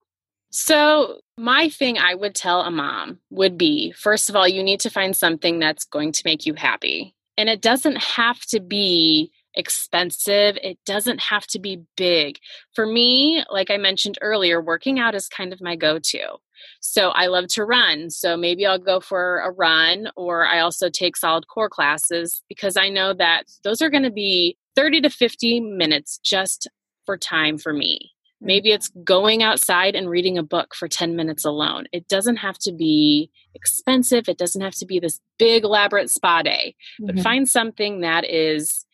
So, 0.50 1.20
my 1.36 1.68
thing 1.68 1.98
I 1.98 2.14
would 2.14 2.34
tell 2.34 2.60
a 2.60 2.70
mom 2.70 3.18
would 3.30 3.58
be 3.58 3.92
first 3.92 4.28
of 4.30 4.36
all, 4.36 4.46
you 4.46 4.62
need 4.62 4.80
to 4.80 4.90
find 4.90 5.16
something 5.16 5.58
that's 5.58 5.84
going 5.84 6.12
to 6.12 6.22
make 6.24 6.46
you 6.46 6.54
happy. 6.54 7.14
And 7.36 7.48
it 7.48 7.60
doesn't 7.60 7.96
have 7.96 8.40
to 8.46 8.60
be 8.60 9.32
expensive. 9.56 10.58
It 10.62 10.78
doesn't 10.84 11.20
have 11.20 11.46
to 11.48 11.58
be 11.58 11.82
big. 11.96 12.38
For 12.74 12.86
me, 12.86 13.44
like 13.50 13.70
I 13.70 13.76
mentioned 13.76 14.18
earlier, 14.20 14.60
working 14.60 14.98
out 14.98 15.14
is 15.14 15.28
kind 15.28 15.52
of 15.52 15.60
my 15.60 15.76
go 15.76 15.98
to. 15.98 16.38
So 16.80 17.10
I 17.10 17.26
love 17.26 17.48
to 17.48 17.64
run. 17.64 18.10
So 18.10 18.36
maybe 18.36 18.66
I'll 18.66 18.78
go 18.78 19.00
for 19.00 19.40
a 19.40 19.50
run, 19.50 20.08
or 20.16 20.46
I 20.46 20.60
also 20.60 20.88
take 20.88 21.16
solid 21.16 21.46
core 21.48 21.68
classes 21.68 22.42
because 22.48 22.76
I 22.76 22.88
know 22.88 23.14
that 23.14 23.44
those 23.62 23.82
are 23.82 23.90
going 23.90 24.02
to 24.02 24.10
be 24.10 24.56
30 24.76 25.02
to 25.02 25.10
50 25.10 25.60
minutes 25.60 26.18
just 26.22 26.68
for 27.06 27.16
time 27.16 27.58
for 27.58 27.72
me. 27.72 28.12
Maybe 28.40 28.72
it's 28.72 28.90
going 29.04 29.42
outside 29.42 29.94
and 29.94 30.10
reading 30.10 30.36
a 30.36 30.42
book 30.42 30.74
for 30.74 30.86
10 30.86 31.16
minutes 31.16 31.44
alone. 31.46 31.86
It 31.92 32.08
doesn't 32.08 32.36
have 32.36 32.58
to 32.58 32.72
be 32.72 33.30
expensive. 33.54 34.28
It 34.28 34.36
doesn't 34.36 34.60
have 34.60 34.74
to 34.76 34.86
be 34.86 34.98
this 34.98 35.20
big, 35.38 35.64
elaborate 35.64 36.10
spa 36.10 36.42
day, 36.42 36.74
but 37.00 37.14
mm-hmm. 37.14 37.22
find 37.22 37.48
something 37.48 38.00
that 38.00 38.28
is 38.28 38.84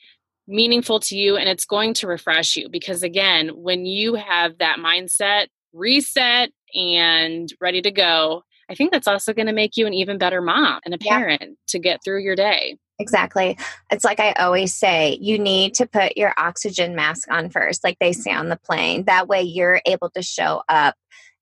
meaningful 0.48 1.00
to 1.00 1.16
you 1.16 1.37
and 1.37 1.48
it's 1.48 1.64
going 1.64 1.94
to 1.94 2.07
refresh 2.07 2.57
you 2.57 2.68
because 2.68 3.03
again 3.03 3.50
when 3.55 3.87
you 3.87 4.14
have 4.14 4.59
that 4.59 4.79
mindset 4.79 5.46
reset 5.72 6.50
and 6.74 7.53
ready 7.61 7.81
to 7.81 7.90
go 7.90 8.42
i 8.68 8.74
think 8.74 8.90
that's 8.90 9.07
also 9.07 9.33
going 9.33 9.46
to 9.46 9.53
make 9.53 9.76
you 9.76 9.87
an 9.87 9.94
even 9.94 10.18
better 10.18 10.40
mom 10.40 10.81
and 10.85 10.94
a 10.94 10.98
parent 10.98 11.42
yeah. 11.42 11.48
to 11.68 11.79
get 11.79 12.00
through 12.05 12.22
your 12.22 12.37
day. 12.37 12.76
Exactly. 12.98 13.57
It's 13.90 14.05
like 14.05 14.20
i 14.20 14.33
always 14.33 14.74
say 14.74 15.16
you 15.20 15.38
need 15.38 15.74
to 15.74 15.87
put 15.87 16.18
your 16.18 16.35
oxygen 16.37 16.94
mask 16.94 17.31
on 17.31 17.48
first 17.48 17.83
like 17.83 17.96
they 17.98 18.12
say 18.12 18.33
on 18.33 18.48
the 18.48 18.59
plane. 18.59 19.05
That 19.05 19.26
way 19.26 19.42
you're 19.42 19.81
able 19.87 20.11
to 20.11 20.22
show 20.22 20.62
up 20.68 20.94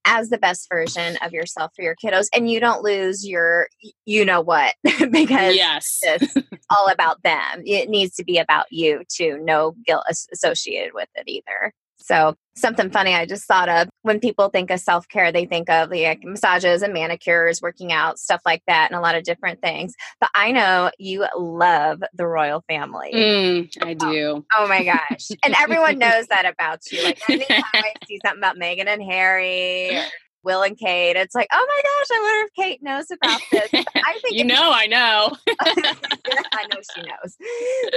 as 0.05 0.29
the 0.29 0.37
best 0.37 0.67
version 0.71 1.17
of 1.21 1.33
yourself 1.33 1.71
for 1.75 1.81
your 1.81 1.95
kiddos 1.95 2.27
and 2.33 2.49
you 2.49 2.59
don't 2.59 2.83
lose 2.83 3.27
your 3.27 3.67
you 4.05 4.25
know 4.25 4.41
what 4.41 4.75
because 5.11 5.55
yes. 5.55 5.99
it's 6.03 6.33
all 6.69 6.87
about 6.87 7.21
them. 7.23 7.61
It 7.65 7.89
needs 7.89 8.15
to 8.15 8.23
be 8.23 8.37
about 8.37 8.65
you 8.71 9.03
too 9.09 9.39
no 9.43 9.75
guilt 9.85 10.05
associated 10.31 10.93
with 10.93 11.09
it 11.15 11.23
either 11.27 11.73
so 11.99 12.35
something 12.55 12.89
funny 12.91 13.13
I 13.13 13.25
just 13.25 13.45
thought 13.45 13.69
of 13.69 13.89
when 14.01 14.19
people 14.19 14.49
think 14.49 14.71
of 14.71 14.79
self 14.79 15.07
care, 15.07 15.31
they 15.31 15.45
think 15.45 15.69
of 15.69 15.89
like 15.89 16.23
massages 16.23 16.81
and 16.81 16.93
manicures, 16.93 17.61
working 17.61 17.91
out, 17.91 18.19
stuff 18.19 18.41
like 18.45 18.63
that, 18.67 18.89
and 18.91 18.97
a 18.97 19.01
lot 19.01 19.15
of 19.15 19.23
different 19.23 19.61
things. 19.61 19.93
But 20.19 20.29
I 20.35 20.51
know 20.51 20.91
you 20.97 21.25
love 21.37 22.01
the 22.13 22.27
royal 22.27 22.63
family. 22.67 23.11
Mm, 23.13 23.77
I 23.83 23.93
do. 23.93 24.45
Oh, 24.55 24.63
oh, 24.63 24.67
my 24.67 24.83
gosh. 24.83 25.29
and 25.43 25.55
everyone 25.57 25.97
knows 25.99 26.27
that 26.27 26.45
about 26.45 26.79
you. 26.91 27.03
Like 27.03 27.21
anytime 27.29 27.63
I 27.73 27.93
see 28.07 28.19
something 28.25 28.39
about 28.39 28.57
Meghan 28.57 28.87
and 28.87 29.03
Harry 29.03 29.99
Will 30.43 30.61
and 30.61 30.77
Kate. 30.77 31.15
It's 31.15 31.35
like, 31.35 31.47
oh 31.51 31.65
my 31.67 31.81
gosh, 31.83 32.17
I 32.17 32.21
wonder 32.21 32.45
if 32.47 32.53
Kate 32.55 32.83
knows 32.83 33.11
about 33.11 33.41
this. 33.51 33.69
I 33.95 34.19
think 34.21 34.37
you 34.37 34.45
know, 34.45 34.71
I 34.73 34.87
know. 34.87 35.35
I 35.59 36.65
know 36.71 36.79
she 36.95 37.01
knows. 37.01 37.35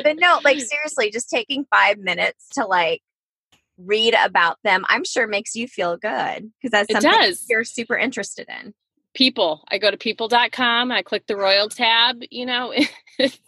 But 0.03 0.17
no, 0.19 0.41
like 0.45 0.61
seriously, 0.61 1.11
just 1.11 1.31
taking 1.31 1.65
five 1.71 1.99
minutes 1.99 2.49
to 2.55 2.67
like 2.67 3.01
read 3.85 4.15
about 4.25 4.59
them, 4.65 4.85
I'm 4.89 5.05
sure 5.05 5.27
makes 5.27 5.55
you 5.55 5.69
feel 5.69 5.97
good 5.97 6.51
because 6.61 6.71
that's 6.71 6.93
something 6.93 7.11
does. 7.11 7.47
you're 7.49 7.65
super 7.65 7.97
interested 7.97 8.49
in. 8.49 8.75
People. 9.15 9.65
I 9.69 9.79
go 9.79 9.91
to 9.91 9.97
people.com, 9.99 10.91
I 10.91 11.03
click 11.03 11.27
the 11.27 11.37
Royal 11.37 11.69
tab, 11.69 12.23
you 12.31 12.47
know, 12.47 12.73
it's 13.19 13.39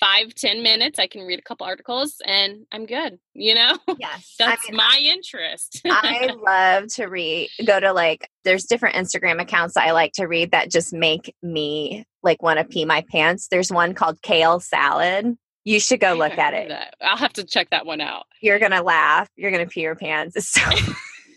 five, 0.00 0.34
ten 0.34 0.62
minutes. 0.62 0.98
I 0.98 1.06
can 1.06 1.22
read 1.22 1.38
a 1.38 1.42
couple 1.42 1.66
articles 1.66 2.20
and 2.26 2.66
I'm 2.72 2.86
good, 2.86 3.18
you 3.32 3.54
know? 3.54 3.78
Yes. 3.98 4.34
that's 4.38 4.62
I 4.68 4.70
mean, 4.70 4.76
my 4.76 5.00
interest. 5.02 5.82
I 5.84 6.30
love 6.46 6.88
to 6.94 7.06
read, 7.06 7.50
go 7.66 7.78
to 7.80 7.92
like, 7.92 8.28
there's 8.44 8.64
different 8.64 8.96
Instagram 8.96 9.40
accounts 9.40 9.76
I 9.76 9.92
like 9.92 10.12
to 10.14 10.26
read 10.26 10.52
that 10.52 10.70
just 10.70 10.92
make 10.92 11.34
me 11.42 12.04
like 12.22 12.42
want 12.42 12.58
to 12.58 12.64
pee 12.64 12.84
my 12.84 13.04
pants. 13.10 13.48
There's 13.48 13.70
one 13.70 13.94
called 13.94 14.22
Kale 14.22 14.60
Salad 14.60 15.36
you 15.64 15.80
should 15.80 16.00
go 16.00 16.14
look 16.14 16.38
at 16.38 16.54
it. 16.54 16.72
I'll 17.00 17.16
have 17.16 17.32
to 17.34 17.44
check 17.44 17.70
that 17.70 17.86
one 17.86 18.00
out. 18.00 18.26
You're 18.40 18.58
gonna 18.58 18.82
laugh. 18.82 19.28
You're 19.36 19.50
gonna 19.50 19.66
pee 19.66 19.82
your 19.82 19.96
pants. 19.96 20.36
It's 20.36 20.50
so 20.50 20.62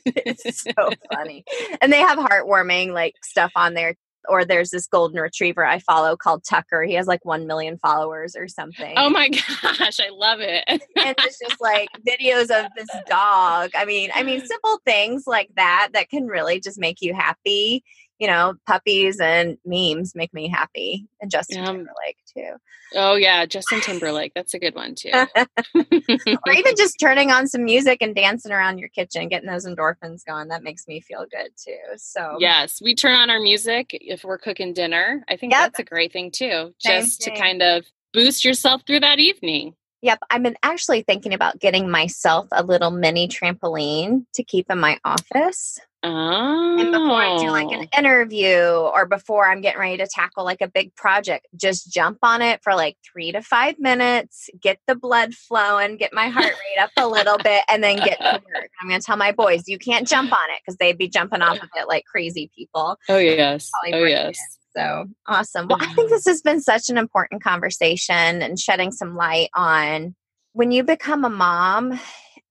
it's 0.16 0.62
so 0.62 0.90
funny. 1.14 1.44
And 1.82 1.92
they 1.92 2.00
have 2.00 2.18
heartwarming 2.18 2.94
like 2.94 3.16
stuff 3.24 3.52
on 3.56 3.74
there. 3.74 3.96
Or 4.30 4.44
there's 4.44 4.72
this 4.72 4.88
golden 4.88 5.22
retriever 5.22 5.66
I 5.66 5.80
follow 5.80 6.18
called 6.18 6.44
Tucker. 6.44 6.84
He 6.84 6.96
has 6.96 7.08
like 7.08 7.24
one 7.24 7.48
million 7.48 7.78
followers 7.78 8.36
or 8.36 8.44
oh 8.44 8.48
something. 8.48 8.94
Oh 8.98 9.10
my 9.10 9.30
gosh, 9.30 10.02
I 10.02 10.10
love 10.12 10.42
it. 10.42 10.66
and 10.68 10.82
it's 10.98 11.40
just 11.40 11.62
like 11.62 11.88
videos 12.06 12.50
of 12.50 12.70
this 12.76 12.90
dog. 13.08 13.72
I 13.74 13.86
mean, 13.86 14.10
I 14.14 14.24
mean 14.24 14.42
mm. 14.42 14.46
simple 14.46 14.82
things 14.86 15.24
like 15.28 15.50
that 15.56 15.90
that 15.94 16.10
can 16.10 16.28
really 16.28 16.60
just 16.60 16.78
make 16.78 17.02
you 17.02 17.14
happy 17.14 17.86
you 18.20 18.28
know, 18.28 18.56
puppies 18.66 19.20
and 19.20 19.58
memes 19.66 20.16
make 20.16 20.34
me 20.34 20.48
happy. 20.48 21.08
And 21.22 21.30
Justin 21.30 21.60
um, 21.60 21.66
Timberlake 21.66 22.18
too. 22.34 22.56
Oh 22.96 23.16
yeah, 23.16 23.46
Justin 23.46 23.82
Timberlake. 23.82 24.34
That's 24.34 24.54
a 24.54 24.60
good 24.60 24.76
one 24.76 24.96
too. 24.96 25.12
or 25.76 26.54
even 26.54 26.76
just 26.78 27.00
turning 27.00 27.32
on 27.32 27.48
some 27.48 27.64
music 27.64 28.00
and 28.02 28.16
dancing 28.16 28.52
around 28.52 28.80
your 28.80 28.90
kitchen, 28.90 29.30
getting 29.30 29.50
those 29.50 29.66
endorphins 29.66 30.26
going. 30.26 30.48
That 30.48 30.64
makes 30.64 30.88
me 30.88 31.02
feel 31.02 31.26
good 31.30 31.52
too. 31.58 31.78
So 31.98 32.38
yes, 32.40 32.82
we 32.82 32.96
turn 32.96 33.16
on 33.16 33.30
our 33.30 33.40
music 33.40 33.90
if 33.92 34.24
we're 34.24 34.38
cooking 34.38 34.74
dinner. 34.74 35.24
I 35.28 35.38
think 35.38 35.54
yep. 35.54 35.62
that's 35.62 35.80
a 35.80 35.84
great 35.84 36.14
thing 36.14 36.32
too, 36.32 36.74
just 36.82 37.22
to 37.22 37.32
kind 37.32 37.62
of 37.62 37.86
boost 38.14 38.46
yourself 38.46 38.84
through 38.88 39.02
that 39.02 39.20
evening. 39.20 39.76
Yep, 40.02 40.20
I've 40.30 40.44
been 40.44 40.58
actually 40.62 41.02
thinking 41.02 41.34
about 41.34 41.60
getting 41.60 41.90
myself 41.90 42.48
a 42.52 42.64
little 42.64 42.92
mini 42.92 43.28
trampoline 43.28 44.26
to 44.36 44.44
keep 44.44 44.68
in 44.70 44.78
my 44.78 45.00
office. 45.04 45.80
Oh. 46.04 46.78
And 46.80 46.92
before 46.92 47.22
I 47.22 47.38
do 47.38 47.50
like 47.50 47.72
an 47.72 47.88
oh. 47.92 47.98
interview 47.98 48.60
or 48.60 49.08
before 49.08 49.50
I'm 49.50 49.62
getting 49.62 49.80
ready 49.80 49.98
to 49.98 50.08
tackle 50.08 50.46
like 50.46 50.62
a 50.62 50.68
big 50.68 50.96
project, 50.96 51.48
just 51.56 51.92
jump 51.92 52.20
on 52.22 52.42
it 52.42 52.62
for 52.64 52.76
like 52.76 52.98
three 53.12 53.32
to 53.32 53.42
five 53.42 53.80
minutes, 53.80 54.50
get 54.62 54.78
the 54.86 54.96
blood 54.96 55.34
flowing, 55.34 55.98
get 55.98 56.14
my 56.14 56.30
heart 56.30 56.46
rate 56.46 56.82
up 56.82 56.92
a 56.98 57.08
little 57.08 57.38
bit, 57.44 57.64
and 57.68 57.84
then 57.84 57.98
get 57.98 58.20
to 58.20 58.42
work. 58.46 58.70
I'm 58.80 58.88
going 58.88 59.00
to 59.00 59.06
tell 59.06 59.18
my 59.18 59.32
boys, 59.32 59.64
you 59.68 59.80
can't 59.80 60.08
jump 60.08 60.32
on 60.32 60.50
it 60.52 60.62
because 60.64 60.78
they'd 60.78 60.98
be 60.98 61.10
jumping 61.10 61.42
off 61.42 61.62
of 61.62 61.70
it 61.76 61.88
like 61.88 62.06
crazy 62.06 62.52
people. 62.56 62.98
Oh, 63.10 63.18
yes. 63.18 63.72
Oh, 63.92 64.04
yes. 64.04 64.36
It. 64.36 64.58
So 64.78 65.08
awesome. 65.26 65.68
Well, 65.68 65.80
I 65.82 65.88
think 65.88 66.08
mm-hmm. 66.08 66.10
this 66.10 66.26
has 66.26 66.42
been 66.42 66.62
such 66.62 66.90
an 66.90 67.00
important 67.00 67.42
conversation 67.44 68.44
and 68.44 68.60
shedding 68.60 68.92
some 68.92 69.16
light 69.16 69.50
on 69.56 70.16
when 70.54 70.72
you 70.72 70.84
become 70.84 71.26
a 71.26 71.30
mom. 71.30 72.00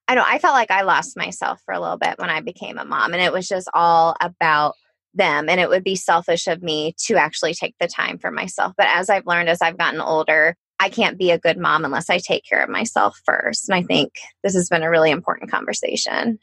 I 0.09 0.15
know 0.15 0.25
I 0.25 0.39
felt 0.39 0.55
like 0.55 0.71
I 0.71 0.83
lost 0.83 1.17
myself 1.17 1.61
for 1.65 1.75
a 1.75 1.81
little 1.81 1.99
bit 1.99 2.19
when 2.19 2.31
I 2.31 2.41
became 2.41 2.79
a 2.79 2.85
mom, 2.85 3.13
and 3.13 3.23
it 3.23 3.33
was 3.33 3.49
just 3.49 3.69
all 3.75 4.17
about 4.21 4.75
them. 5.15 5.49
And 5.49 5.61
it 5.61 5.69
would 5.69 5.85
be 5.85 5.97
selfish 5.97 6.47
of 6.47 6.63
me 6.63 6.95
to 7.07 7.17
actually 7.17 7.55
take 7.55 7.75
the 7.81 7.89
time 7.89 8.19
for 8.19 8.31
myself. 8.31 8.75
But 8.77 8.89
as 8.89 9.11
I've 9.11 9.27
learned 9.27 9.49
as 9.49 9.63
I've 9.63 9.79
gotten 9.79 10.01
older, 10.01 10.55
I 10.79 10.91
can't 10.91 11.19
be 11.19 11.31
a 11.31 11.39
good 11.39 11.59
mom 11.59 11.85
unless 11.85 12.11
I 12.11 12.19
take 12.19 12.45
care 12.45 12.63
of 12.63 12.69
myself 12.69 13.19
first. 13.25 13.69
And 13.69 13.77
I 13.77 13.83
think 13.83 14.13
this 14.45 14.55
has 14.55 14.69
been 14.69 14.83
a 14.83 14.91
really 14.91 15.11
important 15.11 15.51
conversation. 15.51 16.39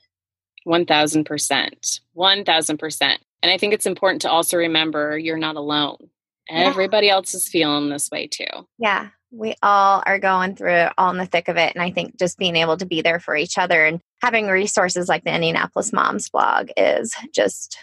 1000%. 0.67 1.99
1000%. 2.17 3.17
And 3.43 3.51
I 3.51 3.57
think 3.57 3.73
it's 3.73 3.85
important 3.85 4.21
to 4.23 4.31
also 4.31 4.57
remember 4.57 5.17
you're 5.17 5.37
not 5.37 5.55
alone. 5.55 6.09
Everybody 6.49 7.09
else 7.09 7.33
is 7.33 7.47
feeling 7.47 7.89
this 7.89 8.09
way 8.11 8.27
too. 8.27 8.45
Yeah. 8.77 9.09
We 9.33 9.55
all 9.63 10.03
are 10.05 10.19
going 10.19 10.55
through 10.55 10.73
it 10.73 10.93
all 10.97 11.09
in 11.09 11.17
the 11.17 11.25
thick 11.25 11.47
of 11.47 11.57
it. 11.57 11.73
And 11.73 11.81
I 11.81 11.91
think 11.91 12.19
just 12.19 12.37
being 12.37 12.55
able 12.55 12.77
to 12.77 12.85
be 12.85 13.01
there 13.01 13.19
for 13.19 13.35
each 13.35 13.57
other 13.57 13.83
and 13.83 13.99
having 14.21 14.47
resources 14.47 15.09
like 15.09 15.23
the 15.23 15.33
Indianapolis 15.33 15.91
Moms 15.91 16.29
blog 16.29 16.69
is 16.77 17.15
just 17.33 17.77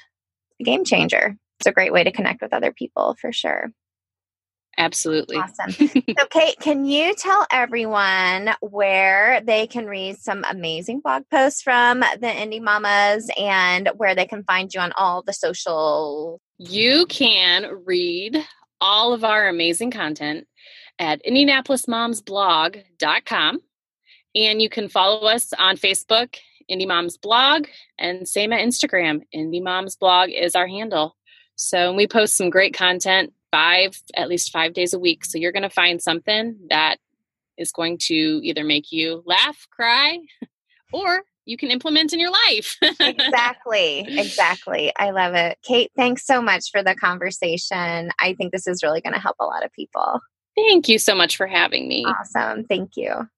a 0.60 0.64
game 0.64 0.84
changer. 0.84 1.36
It's 1.58 1.66
a 1.66 1.72
great 1.72 1.92
way 1.92 2.04
to 2.04 2.12
connect 2.12 2.40
with 2.40 2.54
other 2.54 2.72
people 2.72 3.16
for 3.20 3.32
sure. 3.32 3.70
Absolutely. 4.78 5.36
Awesome. 5.36 5.72
so, 6.18 6.26
Kate, 6.30 6.58
can 6.58 6.84
you 6.84 7.14
tell 7.14 7.46
everyone 7.52 8.50
where 8.60 9.42
they 9.42 9.66
can 9.66 9.86
read 9.86 10.16
some 10.16 10.44
amazing 10.48 11.00
blog 11.00 11.24
posts 11.30 11.60
from 11.60 12.00
the 12.00 12.34
Indy 12.34 12.60
Mamas 12.60 13.28
and 13.38 13.90
where 13.96 14.14
they 14.14 14.26
can 14.26 14.44
find 14.44 14.72
you 14.72 14.80
on 14.80 14.92
all 14.96 15.22
the 15.22 15.32
social? 15.32 16.40
You 16.58 17.06
can 17.06 17.82
read 17.84 18.42
all 18.80 19.12
of 19.12 19.24
our 19.24 19.48
amazing 19.48 19.90
content 19.90 20.46
at 21.00 21.20
indianapolismomsblog.com. 21.24 23.60
And 24.36 24.62
you 24.62 24.68
can 24.68 24.88
follow 24.88 25.26
us 25.26 25.52
on 25.58 25.76
Facebook, 25.76 26.36
Indy 26.68 26.86
Moms 26.86 27.16
Blog, 27.16 27.66
and 27.98 28.28
same 28.28 28.52
at 28.52 28.60
Instagram. 28.60 29.22
Indy 29.32 29.58
Moms 29.60 29.96
Blog 29.96 30.30
is 30.30 30.54
our 30.54 30.68
handle. 30.68 31.16
So 31.56 31.92
we 31.92 32.06
post 32.06 32.36
some 32.36 32.50
great 32.50 32.74
content 32.74 33.32
five, 33.50 34.00
at 34.14 34.28
least 34.28 34.52
five 34.52 34.72
days 34.72 34.94
a 34.94 35.00
week. 35.00 35.24
So 35.24 35.36
you're 35.36 35.50
going 35.50 35.64
to 35.64 35.70
find 35.70 36.00
something 36.00 36.56
that 36.70 36.98
is 37.58 37.72
going 37.72 37.98
to 38.02 38.14
either 38.14 38.62
make 38.62 38.92
you 38.92 39.24
laugh, 39.26 39.66
cry, 39.70 40.20
or 40.92 41.24
you 41.44 41.56
can 41.56 41.70
implement 41.70 42.12
in 42.12 42.20
your 42.20 42.30
life. 42.30 42.76
exactly. 43.00 44.06
Exactly. 44.08 44.92
I 44.96 45.10
love 45.10 45.34
it. 45.34 45.58
Kate, 45.64 45.90
thanks 45.96 46.24
so 46.24 46.40
much 46.40 46.70
for 46.70 46.84
the 46.84 46.94
conversation. 46.94 48.10
I 48.20 48.34
think 48.34 48.52
this 48.52 48.68
is 48.68 48.82
really 48.82 49.00
going 49.00 49.14
to 49.14 49.20
help 49.20 49.36
a 49.40 49.44
lot 49.44 49.64
of 49.64 49.72
people. 49.72 50.20
Thank 50.68 50.88
you 50.88 50.98
so 50.98 51.14
much 51.14 51.36
for 51.36 51.46
having 51.46 51.88
me. 51.88 52.04
Awesome. 52.04 52.64
Thank 52.64 52.96
you. 52.96 53.28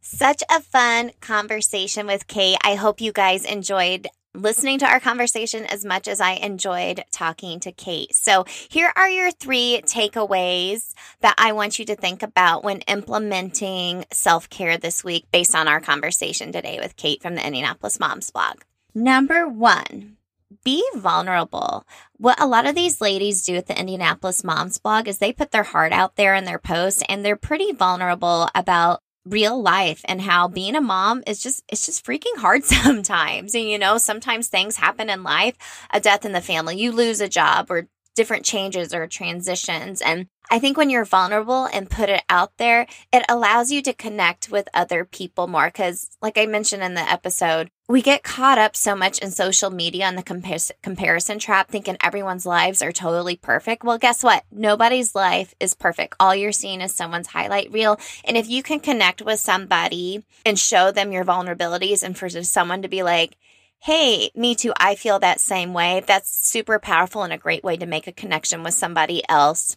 Such 0.00 0.42
a 0.50 0.60
fun 0.60 1.12
conversation 1.20 2.06
with 2.06 2.26
Kate. 2.26 2.58
I 2.62 2.74
hope 2.74 3.00
you 3.00 3.12
guys 3.12 3.44
enjoyed 3.44 4.06
listening 4.34 4.80
to 4.80 4.86
our 4.86 5.00
conversation 5.00 5.64
as 5.64 5.84
much 5.84 6.08
as 6.08 6.20
I 6.20 6.32
enjoyed 6.32 7.04
talking 7.12 7.60
to 7.60 7.72
Kate. 7.72 8.14
So, 8.14 8.44
here 8.68 8.92
are 8.96 9.08
your 9.08 9.30
three 9.30 9.80
takeaways 9.84 10.92
that 11.20 11.36
I 11.38 11.52
want 11.52 11.78
you 11.78 11.84
to 11.86 11.96
think 11.96 12.22
about 12.22 12.64
when 12.64 12.80
implementing 12.80 14.04
self 14.10 14.50
care 14.50 14.76
this 14.76 15.04
week 15.04 15.26
based 15.32 15.54
on 15.54 15.68
our 15.68 15.80
conversation 15.80 16.52
today 16.52 16.78
with 16.80 16.96
Kate 16.96 17.22
from 17.22 17.34
the 17.34 17.46
Indianapolis 17.46 18.00
Moms 18.00 18.30
blog. 18.30 18.62
Number 18.94 19.48
one, 19.48 20.16
be 20.64 20.84
vulnerable. 20.94 21.84
What 22.16 22.40
a 22.40 22.46
lot 22.46 22.66
of 22.66 22.74
these 22.74 23.00
ladies 23.00 23.44
do 23.44 23.56
at 23.56 23.66
the 23.66 23.78
Indianapolis 23.78 24.44
Moms 24.44 24.78
blog 24.78 25.08
is 25.08 25.18
they 25.18 25.32
put 25.32 25.50
their 25.50 25.62
heart 25.62 25.92
out 25.92 26.16
there 26.16 26.34
in 26.34 26.44
their 26.44 26.58
posts 26.58 27.02
and 27.08 27.24
they're 27.24 27.36
pretty 27.36 27.72
vulnerable 27.72 28.48
about 28.54 29.00
real 29.24 29.60
life 29.60 30.02
and 30.04 30.20
how 30.20 30.48
being 30.48 30.76
a 30.76 30.80
mom 30.80 31.22
is 31.26 31.42
just 31.42 31.64
it's 31.68 31.86
just 31.86 32.04
freaking 32.04 32.36
hard 32.36 32.62
sometimes 32.64 33.54
and 33.54 33.64
you 33.64 33.78
know 33.78 33.96
sometimes 33.96 34.48
things 34.48 34.76
happen 34.76 35.08
in 35.08 35.22
life 35.22 35.56
a 35.94 35.98
death 36.00 36.26
in 36.26 36.32
the 36.32 36.42
family 36.42 36.76
you 36.76 36.92
lose 36.92 37.22
a 37.22 37.28
job 37.28 37.70
or 37.70 37.88
different 38.14 38.44
changes 38.44 38.92
or 38.92 39.06
transitions 39.06 40.02
and 40.02 40.26
I 40.50 40.58
think 40.58 40.76
when 40.76 40.90
you're 40.90 41.04
vulnerable 41.04 41.64
and 41.66 41.90
put 41.90 42.08
it 42.08 42.22
out 42.28 42.56
there, 42.58 42.86
it 43.12 43.24
allows 43.28 43.72
you 43.72 43.82
to 43.82 43.92
connect 43.92 44.50
with 44.50 44.68
other 44.74 45.04
people 45.04 45.46
more. 45.46 45.70
Cause, 45.70 46.10
like 46.20 46.36
I 46.36 46.46
mentioned 46.46 46.82
in 46.82 46.94
the 46.94 47.00
episode, 47.00 47.70
we 47.88 48.02
get 48.02 48.22
caught 48.22 48.58
up 48.58 48.76
so 48.76 48.94
much 48.94 49.18
in 49.18 49.30
social 49.30 49.70
media 49.70 50.04
and 50.04 50.16
the 50.16 50.22
compar- 50.22 50.70
comparison 50.82 51.38
trap, 51.38 51.68
thinking 51.68 51.96
everyone's 52.02 52.46
lives 52.46 52.82
are 52.82 52.92
totally 52.92 53.36
perfect. 53.36 53.84
Well, 53.84 53.98
guess 53.98 54.22
what? 54.22 54.44
Nobody's 54.50 55.14
life 55.14 55.54
is 55.60 55.74
perfect. 55.74 56.14
All 56.20 56.34
you're 56.34 56.52
seeing 56.52 56.80
is 56.80 56.94
someone's 56.94 57.28
highlight 57.28 57.72
reel. 57.72 57.98
And 58.24 58.36
if 58.36 58.48
you 58.48 58.62
can 58.62 58.80
connect 58.80 59.22
with 59.22 59.40
somebody 59.40 60.24
and 60.46 60.58
show 60.58 60.90
them 60.90 61.12
your 61.12 61.24
vulnerabilities, 61.24 62.02
and 62.02 62.16
for 62.16 62.28
someone 62.28 62.82
to 62.82 62.88
be 62.88 63.02
like, 63.02 63.36
Hey, 63.80 64.30
me 64.34 64.54
too. 64.54 64.72
I 64.78 64.94
feel 64.94 65.18
that 65.18 65.40
same 65.40 65.74
way. 65.74 66.02
That's 66.06 66.30
super 66.30 66.78
powerful 66.78 67.22
and 67.22 67.34
a 67.34 67.38
great 67.38 67.62
way 67.62 67.76
to 67.76 67.84
make 67.84 68.06
a 68.06 68.12
connection 68.12 68.62
with 68.62 68.72
somebody 68.72 69.22
else 69.28 69.76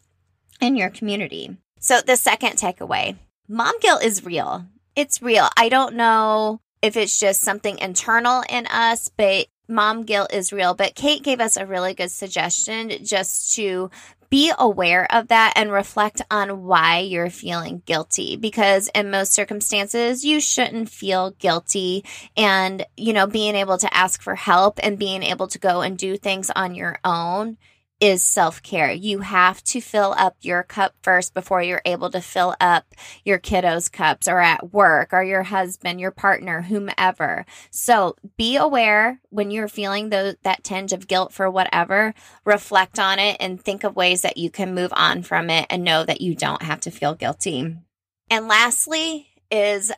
in 0.62 0.76
your 0.76 0.90
community. 0.90 1.58
So, 1.80 2.02
the 2.02 2.16
second 2.16 2.54
takeaway 2.54 3.18
mom 3.48 3.80
guilt 3.80 4.04
is 4.04 4.26
real. 4.26 4.66
It's 4.96 5.22
real. 5.22 5.48
I 5.56 5.70
don't 5.70 5.96
know 5.96 6.60
if 6.82 6.98
it's 6.98 7.20
just 7.20 7.42
something 7.42 7.78
internal 7.80 8.44
in 8.50 8.68
us, 8.68 9.10
but 9.16 9.48
mom 9.68 10.04
guilt 10.04 10.34
is 10.34 10.54
real. 10.54 10.74
But 10.74 10.96
Kate 10.96 11.24
gave 11.24 11.40
us 11.40 11.58
a 11.58 11.66
really 11.66 11.94
good 11.94 12.12
suggestion 12.12 12.92
just 13.04 13.56
to 13.56 13.90
be 14.30 14.52
aware 14.58 15.08
of 15.14 15.30
that 15.30 15.54
and 15.56 15.72
reflect 15.72 16.22
on 16.30 16.64
why 16.64 17.00
you're 17.00 17.30
feeling 17.30 17.82
guilty 17.86 18.36
because 18.36 18.90
in 18.94 19.10
most 19.10 19.32
circumstances 19.32 20.26
you 20.26 20.42
shouldn't 20.42 20.90
feel 20.90 21.32
guilty 21.32 22.04
and 22.36 22.86
you 22.98 23.14
know 23.14 23.26
being 23.26 23.56
able 23.56 23.78
to 23.78 23.94
ask 23.96 24.22
for 24.22 24.36
help 24.36 24.80
and 24.84 25.00
being 25.00 25.24
able 25.24 25.48
to 25.48 25.58
go 25.58 25.82
and 25.82 25.98
do 25.98 26.18
things 26.18 26.52
on 26.56 26.76
your 26.76 27.00
own 27.06 27.58
is 28.00 28.22
self 28.22 28.62
care. 28.62 28.92
You 28.92 29.20
have 29.20 29.64
to 29.66 29.82
fill 29.82 30.14
up 30.18 30.36
your 30.42 30.64
cup 30.64 30.94
first 31.02 31.34
before 31.34 31.62
you're 31.62 31.82
able 31.86 32.10
to 32.12 32.22
fill 32.22 32.56
up 32.60 32.86
your 33.24 33.40
kiddos' 33.40 33.92
cups 33.92 34.28
or 34.28 34.40
at 34.40 34.72
work 34.74 35.14
or 35.14 35.24
your 35.24 35.44
husband, 35.44 36.00
your 36.00 36.12
partner, 36.12 36.62
whomever. 36.62 37.46
So 37.72 38.16
be 38.38 38.56
aware 38.58 39.20
when 39.30 39.52
you're 39.52 39.68
feeling 39.68 40.10
those, 40.10 40.36
that 40.44 40.64
tinge 40.64 40.94
of 40.94 41.08
guilt 41.08 41.34
for 41.34 41.50
whatever, 41.50 42.14
reflect 42.46 43.00
on 43.00 43.20
it 43.20 43.38
and 43.40 43.62
think 43.62 43.84
of 43.84 43.96
ways 43.96 44.22
that 44.22 44.38
you 44.38 44.50
can 44.50 44.76
move 44.76 44.94
on 44.96 45.24
from 45.24 45.50
it 45.50 45.66
and 45.70 45.84
know 45.84 46.04
that 46.04 46.22
you 46.22 46.36
don't 46.36 46.62
have 46.62 46.82
to 46.82 46.92
feel 46.92 47.16
guilty. 47.16 47.76
And 48.30 48.48
lastly, 48.48 49.28
is 49.50 49.92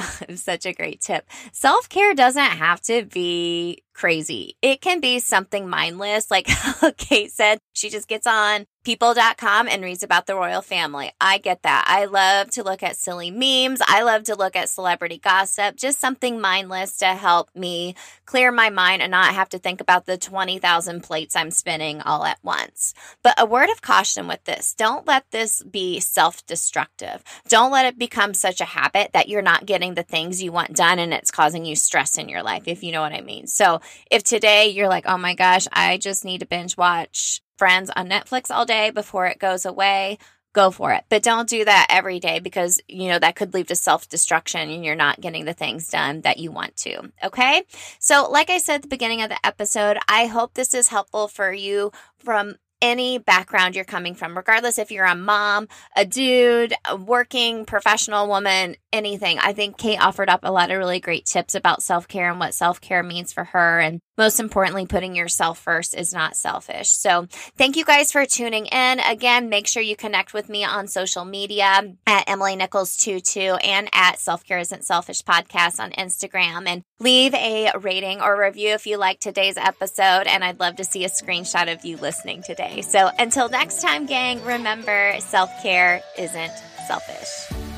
such 0.34 0.66
a 0.66 0.72
great 0.72 1.00
tip. 1.00 1.28
Self 1.52 1.88
care 1.88 2.14
doesn't 2.14 2.42
have 2.42 2.80
to 2.82 3.04
be 3.04 3.82
crazy. 4.00 4.56
It 4.62 4.80
can 4.80 5.00
be 5.00 5.18
something 5.18 5.68
mindless, 5.68 6.30
like 6.30 6.48
Kate 6.96 7.30
said. 7.30 7.58
She 7.74 7.90
just 7.90 8.08
gets 8.08 8.26
on 8.26 8.64
people.com 8.82 9.68
and 9.68 9.82
reads 9.84 10.02
about 10.02 10.26
the 10.26 10.34
royal 10.34 10.62
family. 10.62 11.12
I 11.20 11.36
get 11.36 11.62
that. 11.62 11.84
I 11.86 12.06
love 12.06 12.50
to 12.52 12.62
look 12.62 12.82
at 12.82 12.96
silly 12.96 13.30
memes. 13.30 13.80
I 13.86 14.02
love 14.02 14.24
to 14.24 14.34
look 14.34 14.56
at 14.56 14.70
celebrity 14.70 15.18
gossip, 15.18 15.76
just 15.76 16.00
something 16.00 16.40
mindless 16.40 16.96
to 16.98 17.06
help 17.08 17.50
me 17.54 17.94
clear 18.24 18.50
my 18.50 18.70
mind 18.70 19.02
and 19.02 19.10
not 19.10 19.34
have 19.34 19.50
to 19.50 19.58
think 19.58 19.82
about 19.82 20.06
the 20.06 20.16
20,000 20.16 21.02
plates 21.02 21.36
I'm 21.36 21.50
spinning 21.50 22.00
all 22.00 22.24
at 22.24 22.38
once. 22.42 22.94
But 23.22 23.34
a 23.36 23.44
word 23.44 23.68
of 23.68 23.82
caution 23.82 24.26
with 24.26 24.42
this 24.44 24.74
don't 24.74 25.06
let 25.06 25.30
this 25.30 25.62
be 25.62 26.00
self 26.00 26.44
destructive. 26.46 27.22
Don't 27.48 27.72
let 27.72 27.86
it 27.86 27.98
become 27.98 28.32
such 28.32 28.62
a 28.62 28.66
habit 28.66 29.10
that 29.12 29.28
you're 29.28 29.42
not 29.42 29.66
getting 29.66 29.94
the 29.94 30.02
things 30.02 30.42
you 30.42 30.52
want 30.52 30.74
done 30.74 30.98
and 30.98 31.12
it's 31.12 31.30
causing 31.30 31.66
you 31.66 31.76
stress 31.76 32.16
in 32.16 32.30
your 32.30 32.42
life, 32.42 32.62
if 32.66 32.82
you 32.82 32.92
know 32.92 33.02
what 33.02 33.12
I 33.12 33.20
mean. 33.20 33.46
So 33.46 33.80
if 34.10 34.22
today 34.22 34.68
you're 34.68 34.88
like, 34.88 35.04
oh 35.06 35.18
my 35.18 35.34
gosh, 35.34 35.66
I 35.72 35.98
just 35.98 36.24
need 36.24 36.40
to 36.40 36.46
binge 36.46 36.76
watch 36.76 37.42
Friends 37.58 37.90
on 37.94 38.08
Netflix 38.08 38.50
all 38.50 38.64
day 38.64 38.90
before 38.90 39.26
it 39.26 39.38
goes 39.38 39.66
away, 39.66 40.16
go 40.52 40.70
for 40.70 40.92
it. 40.92 41.04
But 41.08 41.22
don't 41.22 41.48
do 41.48 41.64
that 41.64 41.88
every 41.90 42.18
day 42.18 42.40
because, 42.40 42.80
you 42.88 43.08
know, 43.08 43.18
that 43.18 43.36
could 43.36 43.54
lead 43.54 43.68
to 43.68 43.76
self 43.76 44.08
destruction 44.08 44.70
and 44.70 44.84
you're 44.84 44.94
not 44.94 45.20
getting 45.20 45.44
the 45.44 45.52
things 45.52 45.88
done 45.88 46.22
that 46.22 46.38
you 46.38 46.50
want 46.50 46.76
to. 46.78 47.10
Okay. 47.22 47.62
So, 47.98 48.28
like 48.30 48.50
I 48.50 48.58
said 48.58 48.76
at 48.76 48.82
the 48.82 48.88
beginning 48.88 49.22
of 49.22 49.28
the 49.28 49.46
episode, 49.46 49.98
I 50.08 50.26
hope 50.26 50.54
this 50.54 50.74
is 50.74 50.88
helpful 50.88 51.28
for 51.28 51.52
you 51.52 51.92
from 52.18 52.56
any 52.82 53.18
background 53.18 53.74
you're 53.74 53.84
coming 53.84 54.14
from, 54.14 54.36
regardless 54.36 54.78
if 54.78 54.90
you're 54.90 55.04
a 55.04 55.14
mom, 55.14 55.68
a 55.96 56.04
dude, 56.04 56.74
a 56.88 56.96
working 56.96 57.64
professional 57.64 58.28
woman, 58.28 58.76
anything. 58.92 59.38
I 59.38 59.52
think 59.52 59.78
Kate 59.78 60.00
offered 60.00 60.28
up 60.28 60.40
a 60.42 60.52
lot 60.52 60.70
of 60.70 60.78
really 60.78 61.00
great 61.00 61.26
tips 61.26 61.54
about 61.54 61.82
self 61.82 62.08
care 62.08 62.30
and 62.30 62.40
what 62.40 62.54
self 62.54 62.80
care 62.80 63.02
means 63.02 63.32
for 63.32 63.44
her. 63.44 63.80
And 63.80 64.00
most 64.20 64.38
importantly, 64.38 64.84
putting 64.84 65.16
yourself 65.16 65.58
first 65.58 65.94
is 65.94 66.12
not 66.12 66.36
selfish. 66.36 66.90
So 66.90 67.26
thank 67.56 67.76
you 67.76 67.86
guys 67.86 68.12
for 68.12 68.26
tuning 68.26 68.66
in. 68.66 69.00
Again, 69.00 69.48
make 69.48 69.66
sure 69.66 69.82
you 69.82 69.96
connect 69.96 70.34
with 70.34 70.50
me 70.50 70.62
on 70.62 70.88
social 70.88 71.24
media 71.24 71.94
at 72.06 72.24
Emily 72.28 72.54
Nichols 72.54 72.98
22 72.98 73.40
and 73.40 73.88
at 73.94 74.18
Self 74.18 74.44
Care 74.44 74.58
Isn't 74.58 74.84
Selfish 74.84 75.22
podcast 75.22 75.80
on 75.80 75.92
Instagram 75.92 76.68
and 76.68 76.82
leave 76.98 77.32
a 77.32 77.72
rating 77.80 78.20
or 78.20 78.38
review 78.38 78.74
if 78.74 78.86
you 78.86 78.98
like 78.98 79.20
today's 79.20 79.56
episode. 79.56 80.26
And 80.26 80.44
I'd 80.44 80.60
love 80.60 80.76
to 80.76 80.84
see 80.84 81.06
a 81.06 81.08
screenshot 81.08 81.72
of 81.72 81.82
you 81.86 81.96
listening 81.96 82.42
today. 82.42 82.82
So 82.82 83.10
until 83.18 83.48
next 83.48 83.80
time, 83.80 84.04
gang, 84.04 84.44
remember 84.44 85.14
self 85.20 85.50
care 85.62 86.02
isn't 86.18 86.52
selfish. 86.86 87.69